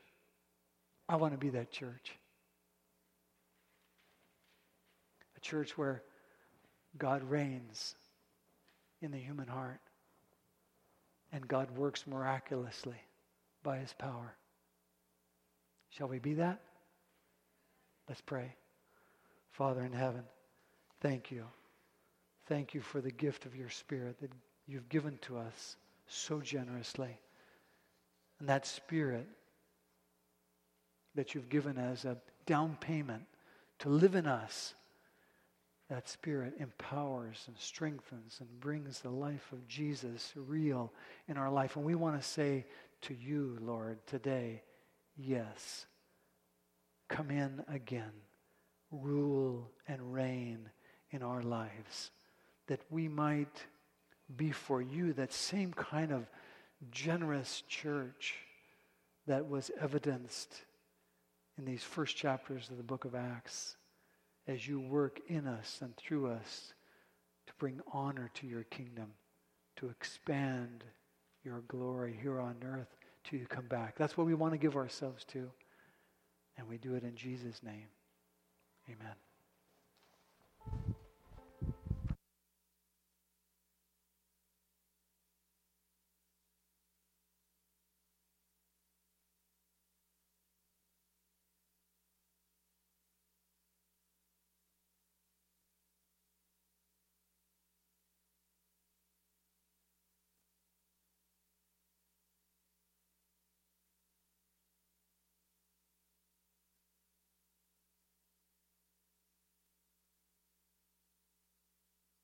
I 1.07 1.15
want 1.15 1.33
to 1.33 1.37
be 1.37 1.51
that 1.51 1.71
church. 1.71 2.11
A 5.37 5.39
church 5.39 5.77
where 5.77 6.03
God 6.97 7.23
reigns 7.23 7.95
in 9.01 9.11
the 9.11 9.17
human 9.17 9.47
heart 9.47 9.79
and 11.31 11.47
God 11.47 11.71
works 11.77 12.05
miraculously 12.07 13.01
by 13.63 13.77
his 13.77 13.93
power. 13.93 14.35
Shall 15.91 16.07
we 16.07 16.19
be 16.19 16.33
that? 16.33 16.59
Let's 18.09 18.21
pray. 18.21 18.55
Father 19.51 19.83
in 19.83 19.93
heaven, 19.93 20.23
thank 21.01 21.31
you. 21.31 21.45
Thank 22.47 22.73
you 22.73 22.81
for 22.81 23.01
the 23.01 23.11
gift 23.11 23.45
of 23.45 23.55
your 23.55 23.69
Spirit 23.69 24.19
that 24.21 24.31
you've 24.67 24.89
given 24.89 25.17
to 25.23 25.37
us 25.37 25.75
so 26.07 26.39
generously. 26.39 27.19
And 28.39 28.47
that 28.47 28.65
Spirit 28.65 29.27
that 31.15 31.35
you've 31.35 31.49
given 31.49 31.77
as 31.77 32.05
a 32.05 32.17
down 32.45 32.77
payment 32.79 33.23
to 33.79 33.89
live 33.89 34.15
in 34.15 34.27
us, 34.27 34.73
that 35.89 36.07
Spirit 36.07 36.53
empowers 36.59 37.43
and 37.47 37.57
strengthens 37.57 38.37
and 38.39 38.59
brings 38.59 38.99
the 38.99 39.09
life 39.09 39.51
of 39.51 39.67
Jesus 39.67 40.31
real 40.35 40.93
in 41.27 41.37
our 41.37 41.49
life. 41.49 41.75
And 41.75 41.83
we 41.83 41.95
want 41.95 42.21
to 42.21 42.27
say 42.27 42.65
to 43.01 43.13
you, 43.13 43.57
Lord, 43.61 43.97
today, 44.05 44.61
yes, 45.17 45.85
come 47.09 47.31
in 47.31 47.63
again, 47.67 48.11
rule 48.91 49.69
and 49.87 50.13
reign 50.13 50.69
in 51.11 51.23
our 51.23 51.41
lives, 51.41 52.11
that 52.67 52.81
we 52.89 53.07
might 53.07 53.65
be 54.35 54.51
for 54.51 54.81
you 54.81 55.13
that 55.13 55.33
same 55.33 55.73
kind 55.73 56.11
of 56.11 56.27
generous 56.91 57.63
church 57.67 58.35
that 59.25 59.47
was 59.47 59.71
evidenced 59.79 60.53
in 61.57 61.65
these 61.65 61.83
first 61.83 62.15
chapters 62.15 62.69
of 62.69 62.77
the 62.77 62.83
book 62.83 63.05
of 63.05 63.15
Acts 63.15 63.75
as 64.47 64.67
you 64.67 64.79
work 64.79 65.19
in 65.27 65.47
us 65.47 65.79
and 65.81 65.95
through 65.97 66.27
us 66.27 66.73
to 67.47 67.53
bring 67.57 67.81
honor 67.91 68.29
to 68.35 68.47
your 68.47 68.63
kingdom, 68.63 69.13
to 69.77 69.89
expand 69.89 70.83
your 71.43 71.61
glory 71.67 72.17
here 72.21 72.39
on 72.39 72.55
earth 72.63 72.95
till 73.23 73.39
you 73.39 73.45
come 73.45 73.67
back. 73.67 73.97
That's 73.97 74.17
what 74.17 74.27
we 74.27 74.33
want 74.33 74.53
to 74.53 74.57
give 74.57 74.75
ourselves 74.75 75.23
to. 75.25 75.49
And 76.57 76.67
we 76.67 76.77
do 76.77 76.95
it 76.95 77.03
in 77.03 77.15
Jesus' 77.15 77.61
name. 77.63 77.87
Amen. 78.87 79.26